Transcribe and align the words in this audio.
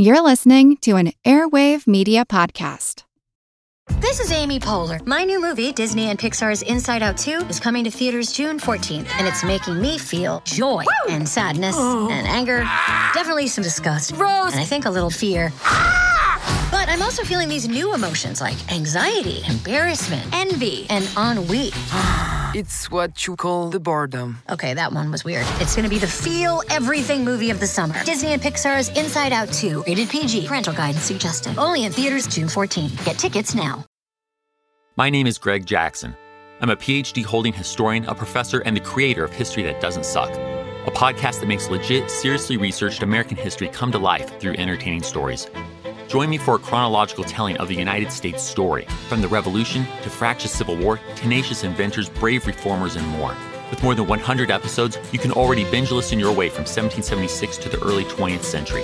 You're 0.00 0.22
listening 0.22 0.76
to 0.82 0.94
an 0.94 1.10
Airwave 1.24 1.88
Media 1.88 2.24
Podcast. 2.24 3.02
This 3.98 4.20
is 4.20 4.30
Amy 4.30 4.60
Poehler. 4.60 5.04
My 5.04 5.24
new 5.24 5.40
movie, 5.40 5.72
Disney 5.72 6.04
and 6.08 6.16
Pixar's 6.16 6.62
Inside 6.62 7.02
Out 7.02 7.16
2, 7.18 7.46
is 7.48 7.58
coming 7.58 7.82
to 7.82 7.90
theaters 7.90 8.30
June 8.30 8.60
14th, 8.60 9.08
and 9.18 9.26
it's 9.26 9.42
making 9.42 9.82
me 9.82 9.98
feel 9.98 10.40
joy 10.44 10.84
Woo! 10.84 11.12
and 11.12 11.28
sadness 11.28 11.74
oh. 11.76 12.08
and 12.12 12.28
anger, 12.28 12.58
definitely 13.12 13.48
some 13.48 13.64
disgust, 13.64 14.12
Rose, 14.12 14.52
and 14.52 14.60
I 14.60 14.64
think 14.64 14.84
a 14.84 14.90
little 14.90 15.10
fear. 15.10 15.50
But 16.88 16.94
I'm 16.94 17.02
also 17.02 17.22
feeling 17.22 17.50
these 17.50 17.68
new 17.68 17.94
emotions 17.94 18.40
like 18.40 18.56
anxiety, 18.72 19.42
embarrassment, 19.46 20.26
envy, 20.32 20.86
and 20.88 21.06
ennui. 21.18 21.70
It's 22.54 22.90
what 22.90 23.26
you 23.26 23.36
call 23.36 23.68
the 23.68 23.78
boredom. 23.78 24.38
Okay, 24.48 24.72
that 24.72 24.90
one 24.94 25.10
was 25.10 25.22
weird. 25.22 25.44
It's 25.60 25.76
gonna 25.76 25.90
be 25.90 25.98
the 25.98 26.06
feel 26.06 26.62
everything 26.70 27.22
movie 27.22 27.50
of 27.50 27.60
the 27.60 27.66
summer. 27.66 28.02
Disney 28.04 28.32
and 28.32 28.40
Pixar's 28.40 28.88
Inside 28.96 29.34
Out 29.34 29.52
2, 29.52 29.84
rated 29.86 30.08
PG. 30.08 30.46
Parental 30.46 30.72
guidance 30.72 31.04
suggested. 31.04 31.58
Only 31.58 31.84
in 31.84 31.92
theaters 31.92 32.26
June 32.26 32.48
14. 32.48 32.90
Get 33.04 33.18
tickets 33.18 33.54
now. 33.54 33.84
My 34.96 35.10
name 35.10 35.26
is 35.26 35.36
Greg 35.36 35.66
Jackson. 35.66 36.16
I'm 36.62 36.70
a 36.70 36.76
PhD 36.76 37.22
holding 37.22 37.52
historian, 37.52 38.06
a 38.06 38.14
professor, 38.14 38.60
and 38.60 38.74
the 38.74 38.80
creator 38.80 39.24
of 39.24 39.30
History 39.30 39.62
That 39.64 39.82
Doesn't 39.82 40.06
Suck, 40.06 40.30
a 40.30 40.90
podcast 40.90 41.40
that 41.40 41.48
makes 41.48 41.68
legit, 41.68 42.10
seriously 42.10 42.56
researched 42.56 43.02
American 43.02 43.36
history 43.36 43.68
come 43.68 43.92
to 43.92 43.98
life 43.98 44.40
through 44.40 44.54
entertaining 44.54 45.02
stories. 45.02 45.48
Join 46.08 46.30
me 46.30 46.38
for 46.38 46.54
a 46.54 46.58
chronological 46.58 47.22
telling 47.22 47.58
of 47.58 47.68
the 47.68 47.74
United 47.74 48.10
States 48.10 48.42
story, 48.42 48.86
from 49.10 49.20
the 49.20 49.28
Revolution 49.28 49.84
to 50.02 50.08
fractious 50.08 50.50
Civil 50.50 50.74
War, 50.74 50.98
tenacious 51.16 51.64
inventors, 51.64 52.08
brave 52.08 52.46
reformers, 52.46 52.96
and 52.96 53.06
more. 53.08 53.36
With 53.68 53.82
more 53.82 53.94
than 53.94 54.06
100 54.06 54.50
episodes, 54.50 54.96
you 55.12 55.18
can 55.18 55.32
already 55.32 55.70
binge 55.70 55.90
listen 55.90 56.18
your 56.18 56.32
way 56.32 56.48
from 56.48 56.64
1776 56.64 57.58
to 57.58 57.68
the 57.68 57.78
early 57.82 58.04
20th 58.04 58.42
century. 58.42 58.82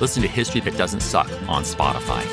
Listen 0.00 0.22
to 0.22 0.28
History 0.28 0.62
That 0.62 0.78
Doesn't 0.78 1.02
Suck 1.02 1.30
on 1.46 1.62
Spotify. 1.62 2.24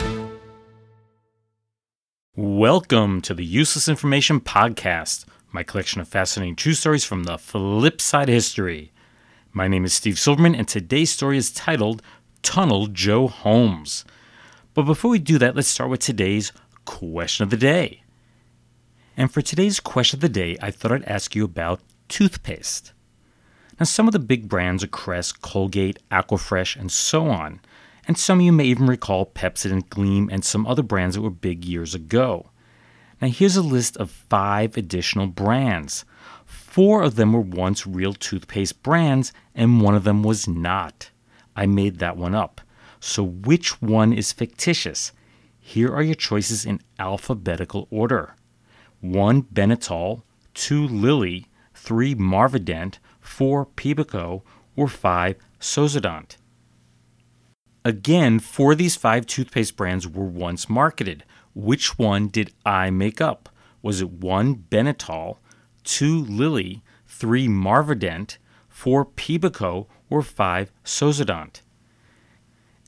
Welcome 2.38 3.20
to 3.24 3.34
the 3.34 3.44
Useless 3.44 3.90
Information 3.90 4.40
Podcast, 4.40 5.26
my 5.52 5.64
collection 5.64 6.00
of 6.00 6.08
fascinating 6.08 6.56
true 6.56 6.76
stories 6.76 7.04
from 7.04 7.26
the 7.26 7.38
flip 7.38 8.00
side 8.00 8.30
of 8.30 8.36
history. 8.36 8.94
My 9.52 9.68
name 9.68 9.84
is 9.84 9.94
Steve 9.94 10.18
Silverman, 10.18 10.56
and 10.56 10.66
today's 10.66 11.12
story 11.12 11.38
is 11.38 11.52
titled 11.52 12.02
Tunnel 12.42 12.88
Joe 12.88 13.28
Holmes. 13.28 14.06
But 14.80 14.86
before 14.86 15.12
we 15.12 15.20
do 15.20 15.38
that, 15.40 15.58
let's 15.58 15.68
start 15.68 15.90
with 15.90 16.00
today's 16.00 16.54
question 16.86 17.44
of 17.44 17.50
the 17.50 17.58
day. 17.58 18.04
And 19.18 19.30
for 19.30 19.42
today's 19.42 19.82
question 19.82 20.16
of 20.16 20.22
the 20.22 20.30
day, 20.30 20.56
I 20.62 20.72
thought 20.72 20.94
I'd 20.94 21.04
ask 21.04 21.36
you 21.36 21.44
about 21.44 21.82
toothpaste. 22.08 22.94
Now, 23.78 23.84
some 23.84 24.08
of 24.08 24.14
the 24.14 24.20
big 24.20 24.48
brands 24.48 24.82
are 24.82 24.88
Crest, 24.88 25.42
Colgate, 25.42 26.00
Aquafresh, 26.12 26.80
and 26.80 26.90
so 26.90 27.28
on. 27.28 27.60
And 28.08 28.18
some 28.18 28.40
of 28.40 28.46
you 28.46 28.54
may 28.54 28.64
even 28.68 28.88
recall 28.88 29.26
Pepsodent, 29.26 29.90
Gleam, 29.90 30.30
and 30.32 30.46
some 30.46 30.66
other 30.66 30.82
brands 30.82 31.18
that 31.18 31.24
were 31.24 31.30
big 31.30 31.66
years 31.66 31.94
ago. 31.94 32.50
Now, 33.22 33.28
here's 33.28 33.58
a 33.58 33.62
list 33.62 33.98
of 33.98 34.10
five 34.10 34.78
additional 34.78 35.28
brands. 35.28 36.06
Four 36.46 37.04
of 37.04 37.18
them 37.18 37.34
were 37.34 37.42
once 37.42 37.86
real 37.86 38.14
toothpaste 38.14 38.82
brands, 38.82 39.34
and 39.54 39.82
one 39.82 39.96
of 39.96 40.06
them 40.06 40.24
was 40.24 40.48
not. 40.48 41.10
I 41.54 41.66
made 41.66 42.00
that 42.00 42.16
one 42.16 42.34
up. 42.34 42.62
So, 43.00 43.24
which 43.24 43.82
one 43.82 44.14
is 44.14 44.34
fictitious? 44.34 45.14
Here 45.60 45.94
are 45.94 46.02
your 46.02 46.16
choices 46.16 46.66
in 46.66 46.82
alphabetical 46.98 47.88
order 47.90 48.36
1 49.02 49.44
Benetol, 49.44 50.24
2 50.54 50.88
Lily, 50.88 51.46
3 51.74 52.16
Marvident, 52.16 53.00
4 53.22 53.66
Pebeco, 53.66 54.42
or 54.76 54.88
5 54.88 55.36
Sozodont. 55.60 56.38
Again, 57.86 58.40
four 58.40 58.74
of 58.74 58.78
these 58.78 58.98
five 58.98 59.26
toothpaste 59.26 59.78
brands 59.78 60.08
were 60.08 60.26
once 60.26 60.70
marketed. 60.70 61.24
Which 61.56 61.98
one 61.98 62.28
did 62.28 62.54
I 62.66 62.90
make 62.90 63.22
up? 63.22 63.50
Was 63.82 64.02
it 64.02 64.12
1 64.12 64.66
Benetol, 64.70 65.38
2 65.86 66.26
Lily, 66.26 66.84
3 67.08 67.48
Marvident, 67.48 68.38
4 68.68 69.06
Pebeco, 69.06 69.88
or 70.10 70.22
5 70.22 70.72
Sozodont? 70.84 71.62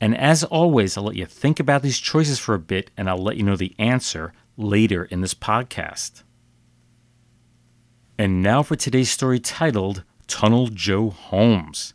And 0.02 0.18
as 0.18 0.42
always, 0.42 0.96
I'll 0.96 1.04
let 1.04 1.14
you 1.14 1.26
think 1.26 1.60
about 1.60 1.82
these 1.82 2.00
choices 2.00 2.40
for 2.40 2.56
a 2.56 2.58
bit 2.58 2.90
and 2.96 3.08
I'll 3.08 3.22
let 3.22 3.36
you 3.36 3.44
know 3.44 3.54
the 3.54 3.72
answer 3.78 4.32
later 4.56 5.04
in 5.04 5.20
this 5.20 5.32
podcast. 5.32 6.24
And 8.18 8.42
now 8.42 8.64
for 8.64 8.74
today's 8.74 9.12
story 9.12 9.38
titled 9.38 10.02
Tunnel 10.26 10.66
Joe 10.66 11.10
Holmes. 11.10 11.94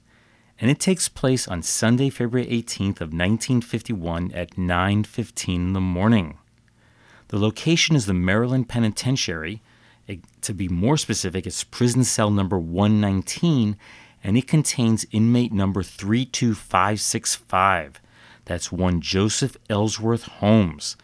And 0.57 0.72
it 0.72 0.79
takes 0.79 1.09
place 1.09 1.50
on 1.50 1.62
Sunday, 1.62 2.09
February 2.09 2.47
18th 2.47 3.01
of 3.01 3.12
1951 3.12 4.31
at 4.31 4.57
9:15 4.57 5.56
in 5.56 5.74
the 5.74 5.81
morning. 5.81 6.38
The 7.28 7.38
location 7.38 7.97
is 7.97 8.06
the 8.06 8.13
Maryland 8.13 8.69
Penitentiary. 8.69 9.62
To 10.44 10.53
be 10.53 10.69
more 10.69 10.95
specific, 10.95 11.45
it's 11.45 11.66
prison 11.66 12.06
cell 12.06 12.31
number 12.31 12.57
119 12.57 13.75
and 14.23 14.38
it 14.38 14.47
contains 14.47 15.05
inmate 15.11 15.53
number 15.53 15.83
32565. 15.83 18.01
That's 18.45 18.72
one 18.72 19.01
Joseph 19.01 19.57
Ellsworth 19.69 20.23
Holmes. 20.23 20.95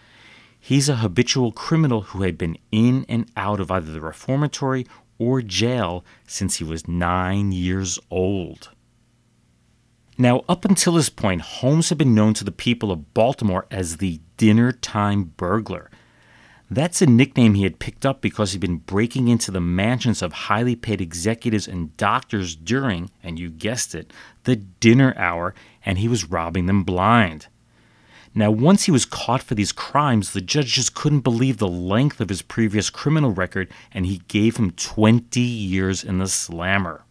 He's 0.59 0.87
a 0.87 0.97
habitual 0.97 1.51
criminal 1.51 2.01
who 2.01 2.21
had 2.23 2.37
been 2.37 2.57
in 2.71 3.05
and 3.09 3.29
out 3.35 3.59
of 3.59 3.69
either 3.69 3.91
the 3.91 3.99
reformatory 3.99 4.87
or 5.17 5.41
jail 5.41 6.05
since 6.25 6.57
he 6.57 6.63
was 6.63 6.87
nine 6.87 7.51
years 7.51 7.99
old. 8.09 8.69
Now, 10.17 10.43
up 10.47 10.63
until 10.63 10.93
this 10.93 11.09
point, 11.09 11.41
Holmes 11.41 11.89
had 11.89 11.97
been 11.97 12.15
known 12.15 12.33
to 12.35 12.43
the 12.43 12.51
people 12.51 12.91
of 12.91 13.13
Baltimore 13.13 13.65
as 13.71 13.97
the 13.97 14.21
dinner 14.37 14.71
time 14.71 15.33
burglar. 15.35 15.89
That's 16.73 17.03
a 17.03 17.05
nickname 17.05 17.53
he 17.53 17.63
had 17.63 17.77
picked 17.77 18.03
up 18.03 18.19
because 18.19 18.51
he'd 18.51 18.61
been 18.61 18.77
breaking 18.77 19.27
into 19.27 19.51
the 19.51 19.61
mansions 19.61 20.23
of 20.23 20.33
highly 20.33 20.75
paid 20.75 21.01
executives 21.01 21.67
and 21.67 21.95
doctors 21.97 22.55
during, 22.55 23.11
and 23.21 23.37
you 23.37 23.51
guessed 23.51 23.93
it, 23.93 24.11
the 24.45 24.55
dinner 24.55 25.13
hour, 25.15 25.53
and 25.85 25.99
he 25.99 26.07
was 26.07 26.25
robbing 26.25 26.65
them 26.65 26.83
blind. 26.83 27.45
Now, 28.33 28.49
once 28.49 28.85
he 28.85 28.91
was 28.91 29.05
caught 29.05 29.43
for 29.43 29.53
these 29.53 29.71
crimes, 29.71 30.33
the 30.33 30.41
judge 30.41 30.73
just 30.73 30.95
couldn't 30.95 31.19
believe 31.19 31.57
the 31.57 31.67
length 31.67 32.19
of 32.19 32.29
his 32.29 32.41
previous 32.41 32.89
criminal 32.89 33.29
record, 33.29 33.69
and 33.91 34.07
he 34.07 34.23
gave 34.27 34.57
him 34.57 34.71
20 34.71 35.39
years 35.39 36.03
in 36.03 36.17
the 36.17 36.27
slammer. 36.27 37.03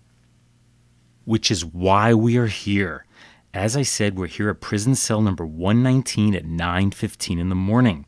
Which 1.24 1.52
is 1.52 1.64
why 1.64 2.14
we 2.14 2.36
are 2.36 2.48
here. 2.48 3.06
As 3.54 3.76
I 3.76 3.82
said, 3.82 4.16
we're 4.16 4.26
here 4.26 4.50
at 4.50 4.60
prison 4.60 4.96
cell 4.96 5.22
number 5.22 5.46
119 5.46 6.34
at 6.34 6.46
9:15 6.46 7.38
in 7.38 7.48
the 7.48 7.54
morning 7.54 8.06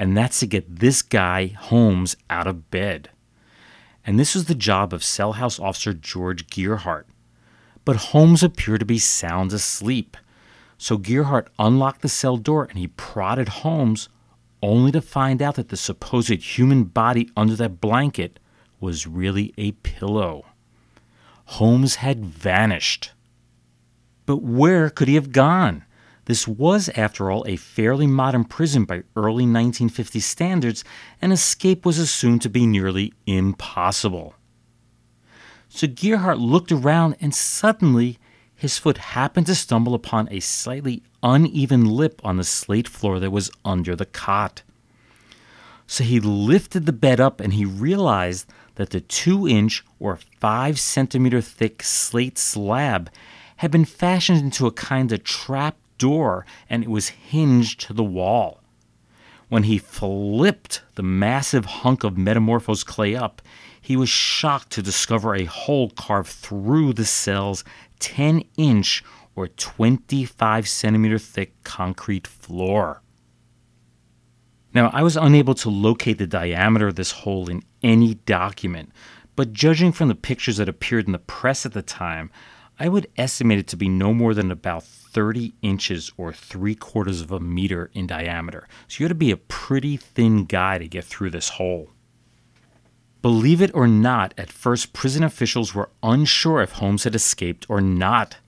and 0.00 0.16
that's 0.16 0.40
to 0.40 0.46
get 0.46 0.78
this 0.80 1.02
guy, 1.02 1.48
Holmes, 1.48 2.16
out 2.30 2.46
of 2.46 2.70
bed. 2.70 3.10
And 4.02 4.18
this 4.18 4.34
was 4.34 4.46
the 4.46 4.54
job 4.54 4.94
of 4.94 5.04
cell 5.04 5.34
house 5.34 5.60
officer 5.60 5.92
George 5.92 6.46
Gearhart. 6.46 7.04
But 7.84 7.96
Holmes 7.96 8.42
appeared 8.42 8.80
to 8.80 8.86
be 8.86 8.98
sound 8.98 9.52
asleep. 9.52 10.16
So 10.78 10.96
Gearhart 10.96 11.48
unlocked 11.58 12.00
the 12.00 12.08
cell 12.08 12.38
door 12.38 12.64
and 12.64 12.78
he 12.78 12.86
prodded 12.86 13.50
Holmes, 13.60 14.08
only 14.62 14.90
to 14.92 15.02
find 15.02 15.42
out 15.42 15.56
that 15.56 15.68
the 15.68 15.76
supposed 15.76 16.30
human 16.30 16.84
body 16.84 17.28
under 17.36 17.54
that 17.56 17.82
blanket 17.82 18.38
was 18.80 19.06
really 19.06 19.52
a 19.58 19.72
pillow. 19.72 20.46
Holmes 21.44 21.96
had 21.96 22.24
vanished. 22.24 23.12
But 24.24 24.38
where 24.38 24.88
could 24.88 25.08
he 25.08 25.14
have 25.16 25.30
gone? 25.30 25.84
This 26.30 26.46
was, 26.46 26.88
after 26.90 27.28
all, 27.28 27.44
a 27.48 27.56
fairly 27.56 28.06
modern 28.06 28.44
prison 28.44 28.84
by 28.84 29.02
early 29.16 29.42
1950 29.42 30.20
standards, 30.20 30.84
and 31.20 31.32
escape 31.32 31.84
was 31.84 31.98
assumed 31.98 32.40
to 32.42 32.48
be 32.48 32.68
nearly 32.68 33.12
impossible. 33.26 34.34
So 35.68 35.88
Gearhart 35.88 36.38
looked 36.38 36.70
around, 36.70 37.16
and 37.20 37.34
suddenly 37.34 38.20
his 38.54 38.78
foot 38.78 38.98
happened 38.98 39.46
to 39.46 39.56
stumble 39.56 39.92
upon 39.92 40.28
a 40.30 40.38
slightly 40.38 41.02
uneven 41.20 41.84
lip 41.84 42.20
on 42.22 42.36
the 42.36 42.44
slate 42.44 42.86
floor 42.86 43.18
that 43.18 43.32
was 43.32 43.50
under 43.64 43.96
the 43.96 44.06
cot. 44.06 44.62
So 45.88 46.04
he 46.04 46.20
lifted 46.20 46.86
the 46.86 46.92
bed 46.92 47.18
up 47.18 47.40
and 47.40 47.54
he 47.54 47.64
realized 47.64 48.48
that 48.76 48.90
the 48.90 49.00
two 49.00 49.48
inch 49.48 49.84
or 49.98 50.20
five 50.38 50.78
centimeter 50.78 51.40
thick 51.40 51.82
slate 51.82 52.38
slab 52.38 53.10
had 53.56 53.72
been 53.72 53.84
fashioned 53.84 54.38
into 54.38 54.68
a 54.68 54.72
kind 54.72 55.10
of 55.10 55.24
trap 55.24 55.76
door 56.00 56.44
and 56.68 56.82
it 56.82 56.90
was 56.90 57.08
hinged 57.10 57.78
to 57.82 57.92
the 57.92 58.02
wall. 58.02 58.60
When 59.48 59.64
he 59.64 59.78
flipped 59.78 60.82
the 60.94 61.02
massive 61.02 61.64
hunk 61.66 62.02
of 62.02 62.16
metamorphosed 62.16 62.86
clay 62.86 63.14
up, 63.14 63.42
he 63.80 63.96
was 63.96 64.08
shocked 64.08 64.70
to 64.70 64.82
discover 64.82 65.34
a 65.34 65.44
hole 65.44 65.90
carved 65.90 66.30
through 66.30 66.94
the 66.94 67.04
cell's 67.04 67.64
10 67.98 68.44
inch 68.56 69.04
or 69.34 69.48
25 69.48 70.68
centimeter 70.68 71.18
thick 71.18 71.52
concrete 71.64 72.26
floor. 72.26 73.02
Now, 74.72 74.90
I 74.92 75.02
was 75.02 75.16
unable 75.16 75.54
to 75.54 75.70
locate 75.70 76.18
the 76.18 76.26
diameter 76.26 76.88
of 76.88 76.94
this 76.94 77.10
hole 77.10 77.50
in 77.50 77.62
any 77.82 78.14
document, 78.14 78.92
but 79.34 79.52
judging 79.52 79.90
from 79.90 80.08
the 80.08 80.14
pictures 80.14 80.58
that 80.58 80.68
appeared 80.68 81.06
in 81.06 81.12
the 81.12 81.18
press 81.18 81.66
at 81.66 81.72
the 81.72 81.82
time, 81.82 82.30
I 82.82 82.88
would 82.88 83.08
estimate 83.18 83.58
it 83.58 83.66
to 83.68 83.76
be 83.76 83.90
no 83.90 84.14
more 84.14 84.32
than 84.32 84.50
about 84.50 84.84
30 84.84 85.52
inches 85.60 86.10
or 86.16 86.32
three 86.32 86.74
quarters 86.74 87.20
of 87.20 87.30
a 87.30 87.38
meter 87.38 87.90
in 87.92 88.06
diameter. 88.06 88.66
So 88.88 89.00
you 89.00 89.04
had 89.04 89.10
to 89.10 89.14
be 89.14 89.30
a 89.30 89.36
pretty 89.36 89.98
thin 89.98 90.46
guy 90.46 90.78
to 90.78 90.88
get 90.88 91.04
through 91.04 91.28
this 91.28 91.50
hole. 91.50 91.90
Believe 93.20 93.60
it 93.60 93.70
or 93.74 93.86
not, 93.86 94.32
at 94.38 94.50
first 94.50 94.94
prison 94.94 95.22
officials 95.22 95.74
were 95.74 95.90
unsure 96.02 96.62
if 96.62 96.72
Holmes 96.72 97.04
had 97.04 97.14
escaped 97.14 97.66
or 97.68 97.82
not. 97.82 98.38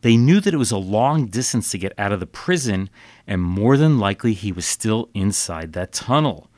They 0.00 0.16
knew 0.16 0.40
that 0.40 0.54
it 0.54 0.56
was 0.56 0.70
a 0.70 0.78
long 0.78 1.26
distance 1.26 1.70
to 1.72 1.78
get 1.78 1.92
out 1.98 2.12
of 2.12 2.20
the 2.20 2.26
prison, 2.26 2.88
and 3.26 3.42
more 3.42 3.76
than 3.76 3.98
likely 3.98 4.32
he 4.32 4.52
was 4.52 4.64
still 4.64 5.10
inside 5.12 5.74
that 5.74 5.92
tunnel. 5.92 6.48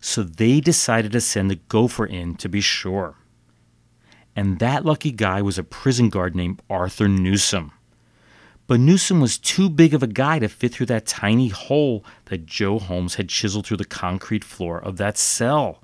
So 0.00 0.24
they 0.24 0.58
decided 0.58 1.12
to 1.12 1.20
send 1.20 1.52
a 1.52 1.54
gopher 1.54 2.04
in 2.04 2.34
to 2.34 2.48
be 2.48 2.60
sure. 2.60 3.14
And 4.34 4.58
that 4.58 4.84
lucky 4.84 5.10
guy 5.10 5.42
was 5.42 5.58
a 5.58 5.64
prison 5.64 6.08
guard 6.08 6.34
named 6.34 6.62
Arthur 6.70 7.08
Newsom. 7.08 7.72
But 8.66 8.80
Newsom 8.80 9.20
was 9.20 9.38
too 9.38 9.68
big 9.68 9.92
of 9.92 10.02
a 10.02 10.06
guy 10.06 10.38
to 10.38 10.48
fit 10.48 10.72
through 10.72 10.86
that 10.86 11.06
tiny 11.06 11.48
hole 11.48 12.04
that 12.26 12.46
Joe 12.46 12.78
Holmes 12.78 13.16
had 13.16 13.28
chiseled 13.28 13.66
through 13.66 13.76
the 13.76 13.84
concrete 13.84 14.44
floor 14.44 14.80
of 14.80 14.96
that 14.96 15.18
cell. 15.18 15.82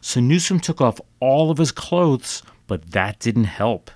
So 0.00 0.20
Newsom 0.20 0.60
took 0.60 0.80
off 0.80 1.00
all 1.20 1.50
of 1.50 1.58
his 1.58 1.72
clothes, 1.72 2.42
but 2.66 2.92
that 2.92 3.18
didn't 3.18 3.44
help. 3.44 3.90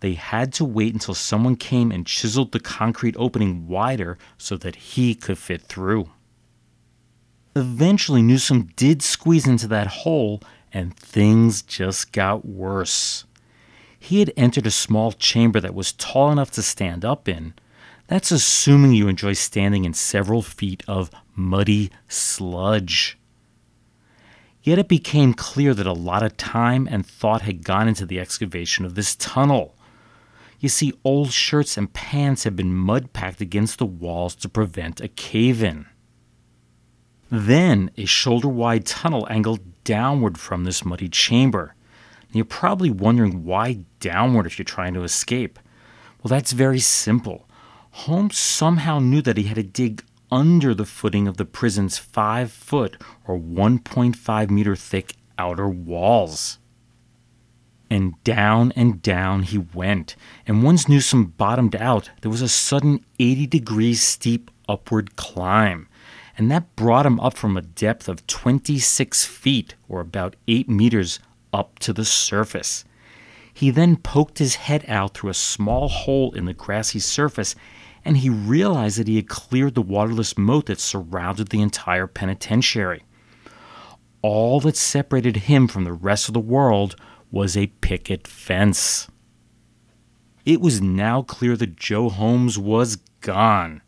They 0.00 0.14
had 0.14 0.52
to 0.54 0.64
wait 0.64 0.92
until 0.92 1.14
someone 1.14 1.56
came 1.56 1.90
and 1.90 2.06
chiseled 2.06 2.52
the 2.52 2.60
concrete 2.60 3.14
opening 3.18 3.66
wider 3.66 4.18
so 4.36 4.56
that 4.58 4.76
he 4.76 5.14
could 5.14 5.38
fit 5.38 5.62
through. 5.62 6.10
Eventually, 7.54 8.20
Newsom 8.20 8.68
did 8.76 9.02
squeeze 9.02 9.46
into 9.46 9.66
that 9.68 9.86
hole, 9.86 10.42
and 10.76 10.94
things 10.94 11.62
just 11.62 12.12
got 12.12 12.44
worse. 12.44 13.24
He 13.98 14.20
had 14.20 14.30
entered 14.36 14.66
a 14.66 14.70
small 14.70 15.10
chamber 15.10 15.58
that 15.58 15.74
was 15.74 15.92
tall 15.92 16.30
enough 16.30 16.50
to 16.50 16.62
stand 16.62 17.02
up 17.02 17.30
in. 17.30 17.54
That's 18.08 18.30
assuming 18.30 18.92
you 18.92 19.08
enjoy 19.08 19.32
standing 19.32 19.86
in 19.86 19.94
several 19.94 20.42
feet 20.42 20.82
of 20.86 21.10
muddy 21.34 21.90
sludge. 22.08 23.18
Yet 24.62 24.78
it 24.78 24.86
became 24.86 25.32
clear 25.32 25.72
that 25.72 25.86
a 25.86 25.94
lot 25.94 26.22
of 26.22 26.36
time 26.36 26.86
and 26.90 27.06
thought 27.06 27.40
had 27.40 27.64
gone 27.64 27.88
into 27.88 28.04
the 28.04 28.20
excavation 28.20 28.84
of 28.84 28.96
this 28.96 29.16
tunnel. 29.16 29.76
You 30.60 30.68
see, 30.68 30.92
old 31.04 31.32
shirts 31.32 31.78
and 31.78 31.90
pants 31.94 32.44
had 32.44 32.54
been 32.54 32.74
mud 32.74 33.14
packed 33.14 33.40
against 33.40 33.78
the 33.78 33.86
walls 33.86 34.34
to 34.36 34.48
prevent 34.48 35.00
a 35.00 35.08
cave 35.08 35.62
in. 35.62 35.86
Then 37.30 37.90
a 37.96 38.04
shoulder 38.04 38.48
wide 38.48 38.84
tunnel 38.84 39.26
angled 39.30 39.60
downward 39.86 40.36
from 40.36 40.64
this 40.64 40.84
muddy 40.84 41.08
chamber. 41.08 41.74
you're 42.32 42.44
probably 42.44 42.90
wondering 42.90 43.44
why 43.44 43.78
downward 44.00 44.44
if 44.46 44.58
you're 44.58 44.64
trying 44.64 44.92
to 44.92 45.04
escape. 45.04 45.58
Well, 46.22 46.28
that's 46.28 46.52
very 46.52 46.80
simple. 46.80 47.48
Holmes 47.92 48.36
somehow 48.36 48.98
knew 48.98 49.22
that 49.22 49.36
he 49.36 49.44
had 49.44 49.54
to 49.54 49.62
dig 49.62 50.04
under 50.30 50.74
the 50.74 50.84
footing 50.84 51.28
of 51.28 51.36
the 51.36 51.44
prison's 51.44 51.98
5 51.98 52.50
foot 52.50 53.00
or 53.26 53.38
1.5 53.38 54.50
meter 54.50 54.74
thick 54.74 55.14
outer 55.38 55.68
walls. 55.68 56.58
And 57.88 58.22
down 58.24 58.72
and 58.74 59.00
down 59.00 59.44
he 59.44 59.58
went, 59.58 60.16
and 60.48 60.64
once 60.64 60.88
Newsom 60.88 61.26
bottomed 61.26 61.76
out, 61.76 62.10
there 62.22 62.30
was 62.30 62.42
a 62.42 62.48
sudden 62.48 63.04
80 63.20 63.46
degrees 63.46 64.02
steep 64.02 64.50
upward 64.68 65.14
climb, 65.14 65.86
and 66.36 66.50
that 66.50 66.76
brought 66.76 67.06
him 67.06 67.18
up 67.20 67.34
from 67.34 67.56
a 67.56 67.62
depth 67.62 68.08
of 68.08 68.26
26 68.26 69.24
feet, 69.24 69.74
or 69.88 70.00
about 70.00 70.36
8 70.46 70.68
meters, 70.68 71.18
up 71.52 71.78
to 71.80 71.92
the 71.92 72.04
surface. 72.04 72.84
He 73.52 73.70
then 73.70 73.96
poked 73.96 74.38
his 74.38 74.56
head 74.56 74.84
out 74.86 75.14
through 75.14 75.30
a 75.30 75.34
small 75.34 75.88
hole 75.88 76.32
in 76.32 76.44
the 76.44 76.52
grassy 76.52 76.98
surface 76.98 77.54
and 78.06 78.18
he 78.18 78.30
realized 78.30 79.00
that 79.00 79.08
he 79.08 79.16
had 79.16 79.28
cleared 79.28 79.74
the 79.74 79.82
waterless 79.82 80.38
moat 80.38 80.66
that 80.66 80.78
surrounded 80.78 81.48
the 81.48 81.60
entire 81.60 82.06
penitentiary. 82.06 83.02
All 84.22 84.60
that 84.60 84.76
separated 84.76 85.36
him 85.36 85.66
from 85.66 85.82
the 85.82 85.92
rest 85.92 86.28
of 86.28 86.34
the 86.34 86.38
world 86.38 86.94
was 87.32 87.56
a 87.56 87.66
picket 87.66 88.28
fence. 88.28 89.08
It 90.44 90.60
was 90.60 90.80
now 90.80 91.22
clear 91.22 91.56
that 91.56 91.74
Joe 91.74 92.08
Holmes 92.08 92.56
was 92.56 92.94
gone. 93.22 93.82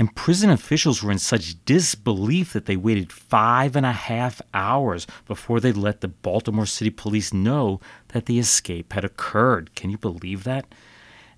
And 0.00 0.16
prison 0.16 0.48
officials 0.48 1.02
were 1.02 1.12
in 1.12 1.18
such 1.18 1.62
disbelief 1.66 2.54
that 2.54 2.64
they 2.64 2.74
waited 2.74 3.12
five 3.12 3.76
and 3.76 3.84
a 3.84 3.92
half 3.92 4.40
hours 4.54 5.06
before 5.26 5.60
they 5.60 5.72
let 5.72 6.00
the 6.00 6.08
Baltimore 6.08 6.64
City 6.64 6.88
Police 6.88 7.34
know 7.34 7.80
that 8.08 8.24
the 8.24 8.38
escape 8.38 8.94
had 8.94 9.04
occurred. 9.04 9.74
Can 9.74 9.90
you 9.90 9.98
believe 9.98 10.44
that? 10.44 10.74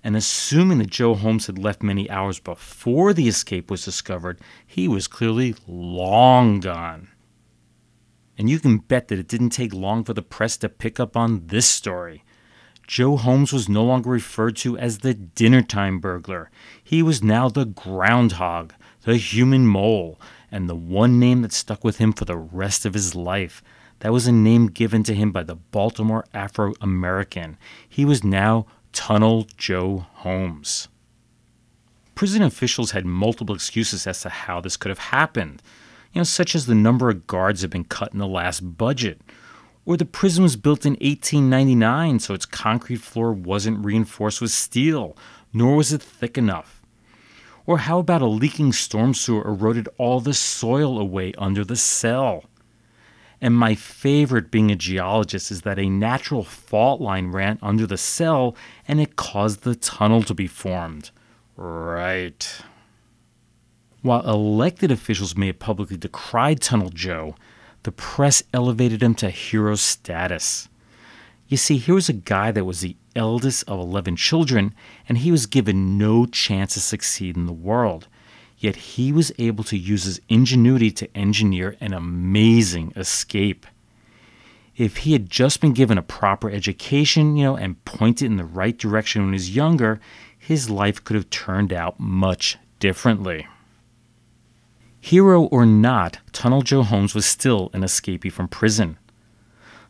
and 0.03 0.15
assuming 0.15 0.77
that 0.79 0.89
Joe 0.89 1.13
Holmes 1.13 1.47
had 1.47 1.57
left 1.57 1.81
many 1.81 2.09
hours 2.09 2.39
before 2.39 3.13
the 3.13 3.27
escape 3.27 3.71
was 3.71 3.85
discovered, 3.85 4.39
he 4.65 4.87
was 4.87 5.07
clearly 5.07 5.55
long 5.67 6.59
gone. 6.59 7.09
And 8.37 8.49
you 8.49 8.59
can 8.59 8.79
bet 8.79 9.07
that 9.07 9.19
it 9.19 9.27
didn't 9.27 9.51
take 9.51 9.73
long 9.73 10.03
for 10.03 10.13
the 10.13 10.21
press 10.21 10.57
to 10.57 10.69
pick 10.69 10.99
up 10.99 11.15
on 11.15 11.47
this 11.47 11.67
story. 11.67 12.23
Joe 12.87 13.17
Holmes 13.17 13.53
was 13.53 13.69
no 13.69 13.83
longer 13.83 14.09
referred 14.09 14.55
to 14.57 14.77
as 14.77 14.99
the 14.99 15.13
dinner 15.13 15.61
time 15.61 15.99
burglar. 15.99 16.51
He 16.83 17.01
was 17.01 17.23
now 17.23 17.49
the 17.49 17.65
groundhog, 17.65 18.73
the 19.03 19.17
human 19.17 19.65
mole, 19.65 20.19
and 20.51 20.69
the 20.69 20.75
one 20.75 21.19
name 21.19 21.41
that 21.41 21.53
stuck 21.53 21.83
with 21.83 21.97
him 21.97 22.13
for 22.13 22.25
the 22.25 22.37
rest 22.37 22.85
of 22.85 22.93
his 22.93 23.15
life. 23.15 23.63
That 23.99 24.11
was 24.11 24.27
a 24.27 24.31
name 24.31 24.67
given 24.67 25.03
to 25.03 25.15
him 25.15 25.31
by 25.31 25.43
the 25.43 25.55
Baltimore 25.55 26.25
Afro 26.33 26.73
American. 26.81 27.57
He 27.87 28.03
was 28.03 28.23
now 28.23 28.65
Tunnel 28.91 29.47
Joe 29.57 30.05
Holmes. 30.15 30.89
Prison 32.15 32.43
officials 32.43 32.91
had 32.91 33.05
multiple 33.05 33.55
excuses 33.55 34.05
as 34.05 34.21
to 34.21 34.29
how 34.29 34.61
this 34.61 34.77
could 34.77 34.89
have 34.89 34.99
happened, 34.99 35.61
you 36.13 36.19
know, 36.19 36.23
such 36.23 36.53
as 36.53 36.65
the 36.65 36.75
number 36.75 37.09
of 37.09 37.25
guards 37.25 37.61
had 37.61 37.71
been 37.71 37.85
cut 37.85 38.13
in 38.13 38.19
the 38.19 38.27
last 38.27 38.77
budget, 38.77 39.19
or 39.85 39.97
the 39.97 40.05
prison 40.05 40.43
was 40.43 40.55
built 40.55 40.85
in 40.85 40.93
1899 40.93 42.19
so 42.19 42.33
its 42.33 42.45
concrete 42.45 43.01
floor 43.01 43.33
wasn't 43.33 43.83
reinforced 43.83 44.41
with 44.41 44.51
steel, 44.51 45.17
nor 45.53 45.75
was 45.75 45.91
it 45.91 46.01
thick 46.01 46.37
enough. 46.37 46.81
Or 47.65 47.79
how 47.79 47.99
about 47.99 48.21
a 48.21 48.27
leaking 48.27 48.73
storm 48.73 49.13
sewer 49.13 49.47
eroded 49.47 49.87
all 49.97 50.19
the 50.19 50.33
soil 50.33 50.99
away 50.99 51.33
under 51.37 51.63
the 51.63 51.75
cell? 51.75 52.45
And 53.39 53.55
my 53.55 53.75
favorite 53.75 54.51
being 54.51 54.71
a 54.71 54.75
geologist 54.75 55.51
is 55.51 55.61
that 55.61 55.79
a 55.79 55.89
natural 55.89 56.43
fault 56.43 57.01
line 57.01 57.27
ran 57.27 57.59
under 57.61 57.85
the 57.85 57.97
cell 57.97 58.55
and 58.87 59.01
it 59.01 59.17
caused 59.17 59.63
the 59.63 59.75
tunnel 59.75 60.23
to 60.23 60.33
be 60.33 60.47
formed. 60.47 61.11
Right. 61.57 62.61
While 64.01 64.27
elected 64.29 64.91
officials 64.91 65.35
may 65.35 65.47
have 65.47 65.59
publicly 65.59 65.97
decried 65.97 66.61
Tunnel 66.61 66.89
Joe, 66.89 67.35
the 67.83 67.91
press 67.91 68.43
elevated 68.53 69.03
him 69.03 69.15
to 69.15 69.29
hero 69.29 69.75
status. 69.75 70.67
You 71.47 71.57
see, 71.57 71.77
here 71.77 71.95
was 71.95 72.09
a 72.09 72.13
guy 72.13 72.51
that 72.51 72.65
was 72.65 72.81
the 72.81 72.95
eldest 73.15 73.63
of 73.69 73.79
11 73.79 74.15
children, 74.15 74.73
and 75.07 75.19
he 75.19 75.31
was 75.31 75.45
given 75.45 75.97
no 75.97 76.25
chance 76.25 76.73
to 76.73 76.79
succeed 76.79 77.35
in 77.35 77.45
the 77.45 77.53
world 77.53 78.07
yet 78.63 78.75
he 78.77 79.11
was 79.11 79.31
able 79.37 79.65
to 79.65 79.77
use 79.77 80.05
his 80.05 80.21
ingenuity 80.29 80.89
to 80.89 81.17
engineer 81.17 81.75
an 81.81 81.93
amazing 81.93 82.93
escape. 82.95 83.67
If 84.77 84.97
he 84.97 85.11
had 85.11 85.29
just 85.29 85.59
been 85.59 85.73
given 85.73 85.97
a 85.97 86.01
proper 86.01 86.49
education, 86.49 87.35
you 87.35 87.43
know, 87.43 87.57
and 87.57 87.83
pointed 87.83 88.27
in 88.27 88.37
the 88.37 88.45
right 88.45 88.77
direction 88.77 89.21
when 89.21 89.33
he 89.33 89.35
was 89.35 89.55
younger, 89.55 89.99
his 90.39 90.69
life 90.69 91.03
could 91.03 91.15
have 91.15 91.29
turned 91.29 91.73
out 91.73 91.99
much 91.99 92.57
differently. 92.79 93.45
Hero 95.03 95.43
or 95.43 95.65
not, 95.65 96.19
Tunnel 96.31 96.61
Joe 96.61 96.81
Holmes 96.81 97.13
was 97.13 97.25
still 97.25 97.69
an 97.73 97.81
escapee 97.81 98.31
from 98.31 98.47
prison. 98.47 98.97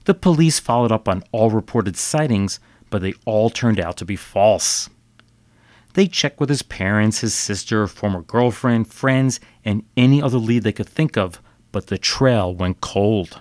The 0.05 0.15
police 0.15 0.57
followed 0.59 0.91
up 0.91 1.07
on 1.07 1.23
all 1.31 1.51
reported 1.51 1.97
sightings, 1.97 2.59
but 2.89 3.03
they 3.03 3.13
all 3.23 3.51
turned 3.51 3.79
out 3.79 3.95
to 3.97 4.05
be 4.05 4.15
false. 4.15 4.89
They 5.93 6.07
checked 6.07 6.39
with 6.39 6.49
his 6.49 6.63
parents, 6.63 7.19
his 7.19 7.35
sister, 7.35 7.85
former 7.85 8.23
girlfriend, 8.23 8.87
friends, 8.87 9.39
and 9.63 9.83
any 9.95 10.19
other 10.19 10.39
lead 10.39 10.63
they 10.63 10.71
could 10.71 10.89
think 10.89 11.15
of, 11.15 11.39
but 11.71 11.87
the 11.87 11.99
trail 11.99 12.51
went 12.51 12.81
cold. 12.81 13.39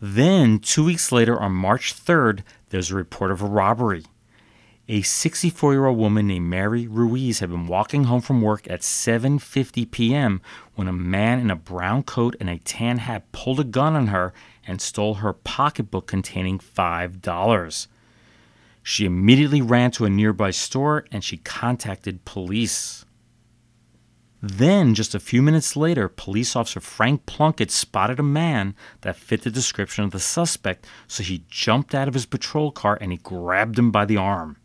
Then, 0.00 0.58
two 0.58 0.84
weeks 0.84 1.12
later, 1.12 1.40
on 1.40 1.52
March 1.52 1.94
3rd, 1.94 2.42
there's 2.70 2.90
a 2.90 2.96
report 2.96 3.30
of 3.30 3.40
a 3.40 3.46
robbery. 3.46 4.02
A 4.86 5.00
64 5.00 5.72
year 5.72 5.86
old 5.86 5.96
woman 5.96 6.26
named 6.26 6.50
Mary 6.50 6.86
Ruiz 6.86 7.38
had 7.38 7.48
been 7.48 7.66
walking 7.66 8.04
home 8.04 8.20
from 8.20 8.42
work 8.42 8.68
at 8.68 8.80
7:50 8.82 9.90
p.m. 9.90 10.42
when 10.74 10.88
a 10.88 10.92
man 10.92 11.38
in 11.38 11.50
a 11.50 11.56
brown 11.56 12.02
coat 12.02 12.36
and 12.38 12.50
a 12.50 12.58
tan 12.58 12.98
hat 12.98 13.32
pulled 13.32 13.60
a 13.60 13.64
gun 13.64 13.96
on 13.96 14.08
her 14.08 14.34
and 14.66 14.82
stole 14.82 15.14
her 15.14 15.32
pocketbook 15.32 16.06
containing 16.06 16.58
$5. 16.58 17.86
She 18.82 19.06
immediately 19.06 19.62
ran 19.62 19.90
to 19.92 20.04
a 20.04 20.10
nearby 20.10 20.50
store 20.50 21.06
and 21.10 21.24
she 21.24 21.38
contacted 21.38 22.26
police. 22.26 23.06
Then, 24.42 24.94
just 24.94 25.14
a 25.14 25.18
few 25.20 25.40
minutes 25.40 25.76
later, 25.76 26.08
police 26.10 26.54
officer 26.54 26.80
Frank 26.80 27.24
Plunkett 27.24 27.70
spotted 27.70 28.20
a 28.20 28.22
man 28.22 28.74
that 29.00 29.16
fit 29.16 29.40
the 29.40 29.50
description 29.50 30.04
of 30.04 30.10
the 30.10 30.20
suspect, 30.20 30.86
so 31.08 31.22
he 31.22 31.46
jumped 31.48 31.94
out 31.94 32.06
of 32.06 32.12
his 32.12 32.26
patrol 32.26 32.70
car 32.70 32.98
and 33.00 33.12
he 33.12 33.16
grabbed 33.16 33.78
him 33.78 33.90
by 33.90 34.04
the 34.04 34.18
arm. 34.18 34.58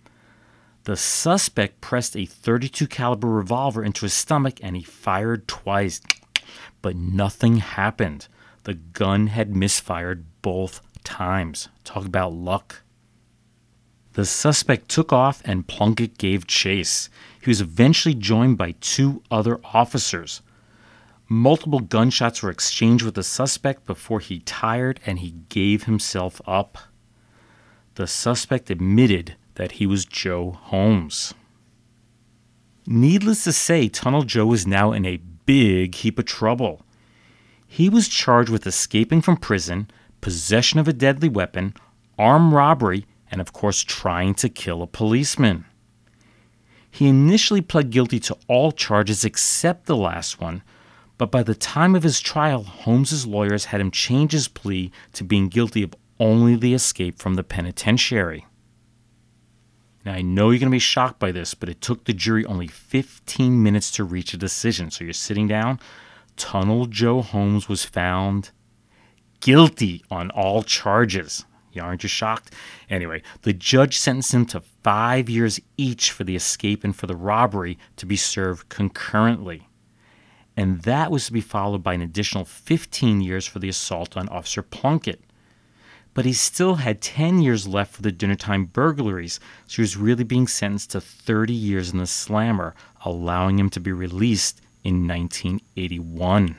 The 0.90 0.98
suspect 0.98 1.82
pressed 1.82 2.18
a 2.18 2.26
32 2.26 2.88
caliber 2.88 3.28
revolver 3.28 3.84
into 3.84 4.06
his 4.06 4.14
stomach 4.16 4.58
and 4.64 4.76
he 4.76 4.82
fired 4.82 5.48
twice, 5.48 6.02
but 6.82 6.96
nothing 6.96 7.58
happened. 7.58 8.28
The 8.64 8.74
gun 8.74 9.28
had 9.28 9.56
misfired 9.56 10.26
both 10.42 10.82
times. 11.04 11.68
Talk 11.84 12.08
about 12.08 12.34
luck. 12.34 12.82
The 14.14 14.26
suspect 14.26 14.90
took 14.90 15.14
off 15.14 15.44
and 15.46 15.68
Plunkett 15.68 16.18
gave 16.18 16.48
chase. 16.48 17.12
He 17.40 17.52
was 17.52 17.62
eventually 17.62 18.16
joined 18.16 18.58
by 18.58 18.72
two 18.82 19.22
other 19.30 19.60
officers. 19.66 20.42
Multiple 21.28 21.82
gunshots 21.82 22.42
were 22.42 22.50
exchanged 22.50 23.06
with 23.06 23.14
the 23.14 23.22
suspect 23.22 23.86
before 23.86 24.22
he 24.22 24.40
tired 24.40 25.00
and 25.06 25.20
he 25.20 25.36
gave 25.50 25.84
himself 25.84 26.42
up. 26.48 26.80
The 27.94 28.08
suspect 28.08 28.72
admitted 28.72 29.36
that 29.60 29.74
he 29.74 29.86
was 29.86 30.06
Joe 30.06 30.52
Holmes. 30.52 31.34
Needless 32.88 33.44
to 33.44 33.52
say, 33.52 33.90
Tunnel 33.90 34.24
Joe 34.24 34.46
was 34.46 34.66
now 34.66 34.94
in 34.94 35.06
a 35.06 35.20
big 35.46 35.96
heap 35.96 36.18
of 36.18 36.24
trouble. 36.24 36.86
He 37.68 37.90
was 37.90 38.08
charged 38.08 38.50
with 38.50 38.66
escaping 38.66 39.22
from 39.22 39.36
prison, 39.36 39.92
possession 40.22 40.80
of 40.80 40.88
a 40.88 40.94
deadly 40.94 41.28
weapon, 41.28 41.74
armed 42.18 42.54
robbery, 42.54 43.06
and 43.30 43.42
of 43.42 43.52
course, 43.52 43.84
trying 43.84 44.34
to 44.36 44.48
kill 44.48 44.82
a 44.82 44.88
policeman. 44.88 45.66
He 46.90 47.10
initially 47.10 47.62
pled 47.62 47.90
guilty 47.90 48.22
to 48.22 48.38
all 48.48 48.72
charges 48.72 49.26
except 49.26 49.88
the 49.88 49.98
last 49.98 50.40
one, 50.40 50.64
but 51.18 51.32
by 51.32 51.44
the 51.44 51.54
time 51.54 51.96
of 51.96 52.04
his 52.04 52.22
trial, 52.22 52.64
Holmes's 52.64 53.28
lawyers 53.28 53.66
had 53.66 53.82
him 53.82 53.92
change 53.92 54.32
his 54.32 54.48
plea 54.48 54.90
to 55.12 55.26
being 55.26 55.50
guilty 55.50 55.84
of 55.84 55.94
only 56.18 56.56
the 56.56 56.74
escape 56.74 57.20
from 57.20 57.36
the 57.36 57.44
penitentiary. 57.44 58.46
Now, 60.06 60.14
I 60.14 60.22
know 60.22 60.50
you're 60.50 60.60
going 60.60 60.72
to 60.72 60.76
be 60.76 60.80
shocked 60.80 61.20
by 61.20 61.32
this, 61.32 61.54
but 61.54 61.70
it 61.70 61.82
took 61.82 62.06
the 62.06 62.14
jury 62.14 62.46
only 62.46 62.68
15 62.68 63.62
minutes 63.62 63.92
to 63.92 64.04
reach 64.04 64.34
a 64.34 64.38
decision. 64.38 64.92
So 64.92 65.04
you're 65.04 65.14
sitting 65.14 65.48
down. 65.48 65.80
Tunnel 66.38 66.86
Joe 66.86 67.22
Holmes 67.22 67.68
was 67.68 67.84
found 67.84 68.52
guilty 69.42 70.04
on 70.10 70.32
all 70.32 70.64
charges. 70.64 71.46
You 71.72 71.82
aren't 71.82 72.04
you 72.04 72.10
shocked? 72.10 72.54
Anyway, 72.90 73.22
the 73.44 73.54
judge 73.54 73.98
sentenced 73.98 74.34
him 74.34 74.46
to 74.48 74.62
five 74.84 75.30
years 75.30 75.60
each 75.78 76.12
for 76.12 76.24
the 76.24 76.36
escape 76.36 76.84
and 76.84 76.96
for 76.96 77.08
the 77.08 77.16
robbery 77.16 77.78
to 77.98 78.06
be 78.06 78.16
served 78.16 78.70
concurrently. 78.70 79.68
And 80.58 80.82
that 80.82 81.12
was 81.12 81.28
to 81.28 81.34
be 81.34 81.42
followed 81.42 81.84
by 81.84 81.94
an 81.94 82.02
additional 82.02 82.44
15 82.44 83.22
years 83.22 83.46
for 83.46 83.60
the 83.60 83.70
assault 83.70 84.18
on 84.18 84.28
Officer 84.30 84.62
Plunkett. 84.62 85.22
But 86.14 86.26
he 86.26 86.34
still 86.34 86.76
had 86.76 87.02
10 87.02 87.40
years 87.42 87.68
left 87.68 87.94
for 87.94 88.02
the 88.02 88.12
dinnertime 88.12 88.66
burglaries, 88.66 89.40
so 89.68 89.78
he 89.78 89.82
was 89.82 89.98
really 89.98 90.24
being 90.24 90.48
sentenced 90.48 90.92
to 90.92 91.02
30 91.02 91.54
years 91.54 91.92
in 91.92 92.00
the 92.00 92.08
slammer, 92.08 92.76
allowing 93.06 93.60
him 93.60 93.70
to 93.70 93.80
be 93.80 93.92
released 93.92 94.62
in 94.84 95.08
1981. 95.08 96.56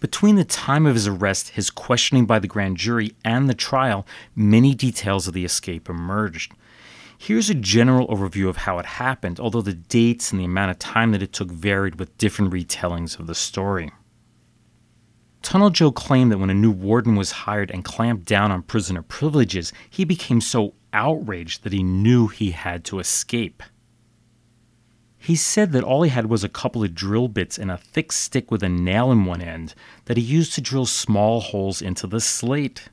Between 0.00 0.36
the 0.36 0.44
time 0.44 0.84
of 0.86 0.94
his 0.94 1.08
arrest, 1.08 1.50
his 1.50 1.70
questioning 1.70 2.26
by 2.26 2.38
the 2.38 2.46
grand 2.46 2.76
jury, 2.76 3.14
and 3.24 3.48
the 3.48 3.54
trial, 3.54 4.06
many 4.36 4.74
details 4.74 5.26
of 5.26 5.34
the 5.34 5.44
escape 5.44 5.88
emerged. 5.88 6.52
Here's 7.16 7.48
a 7.48 7.54
general 7.54 8.06
overview 8.08 8.48
of 8.48 8.58
how 8.58 8.78
it 8.78 8.84
happened, 8.84 9.40
although 9.40 9.62
the 9.62 9.72
dates 9.72 10.30
and 10.30 10.38
the 10.38 10.44
amount 10.44 10.72
of 10.72 10.78
time 10.78 11.12
that 11.12 11.22
it 11.22 11.32
took 11.32 11.50
varied 11.50 11.94
with 11.94 12.18
different 12.18 12.52
retellings 12.52 13.18
of 13.18 13.26
the 13.26 13.34
story. 13.34 13.92
Tunnel 15.44 15.68
Joe 15.68 15.92
claimed 15.92 16.32
that 16.32 16.38
when 16.38 16.48
a 16.48 16.54
new 16.54 16.70
warden 16.70 17.16
was 17.16 17.30
hired 17.30 17.70
and 17.70 17.84
clamped 17.84 18.24
down 18.24 18.50
on 18.50 18.62
prisoner 18.62 19.02
privileges, 19.02 19.74
he 19.90 20.02
became 20.06 20.40
so 20.40 20.72
outraged 20.94 21.62
that 21.62 21.72
he 21.74 21.82
knew 21.82 22.28
he 22.28 22.52
had 22.52 22.82
to 22.86 22.98
escape. 22.98 23.62
He 25.18 25.36
said 25.36 25.72
that 25.72 25.84
all 25.84 26.02
he 26.02 26.08
had 26.08 26.30
was 26.30 26.44
a 26.44 26.48
couple 26.48 26.82
of 26.82 26.94
drill 26.94 27.28
bits 27.28 27.58
and 27.58 27.70
a 27.70 27.76
thick 27.76 28.10
stick 28.10 28.50
with 28.50 28.62
a 28.62 28.70
nail 28.70 29.12
in 29.12 29.26
one 29.26 29.42
end 29.42 29.74
that 30.06 30.16
he 30.16 30.22
used 30.22 30.54
to 30.54 30.62
drill 30.62 30.86
small 30.86 31.40
holes 31.40 31.82
into 31.82 32.06
the 32.06 32.20
slate. 32.20 32.88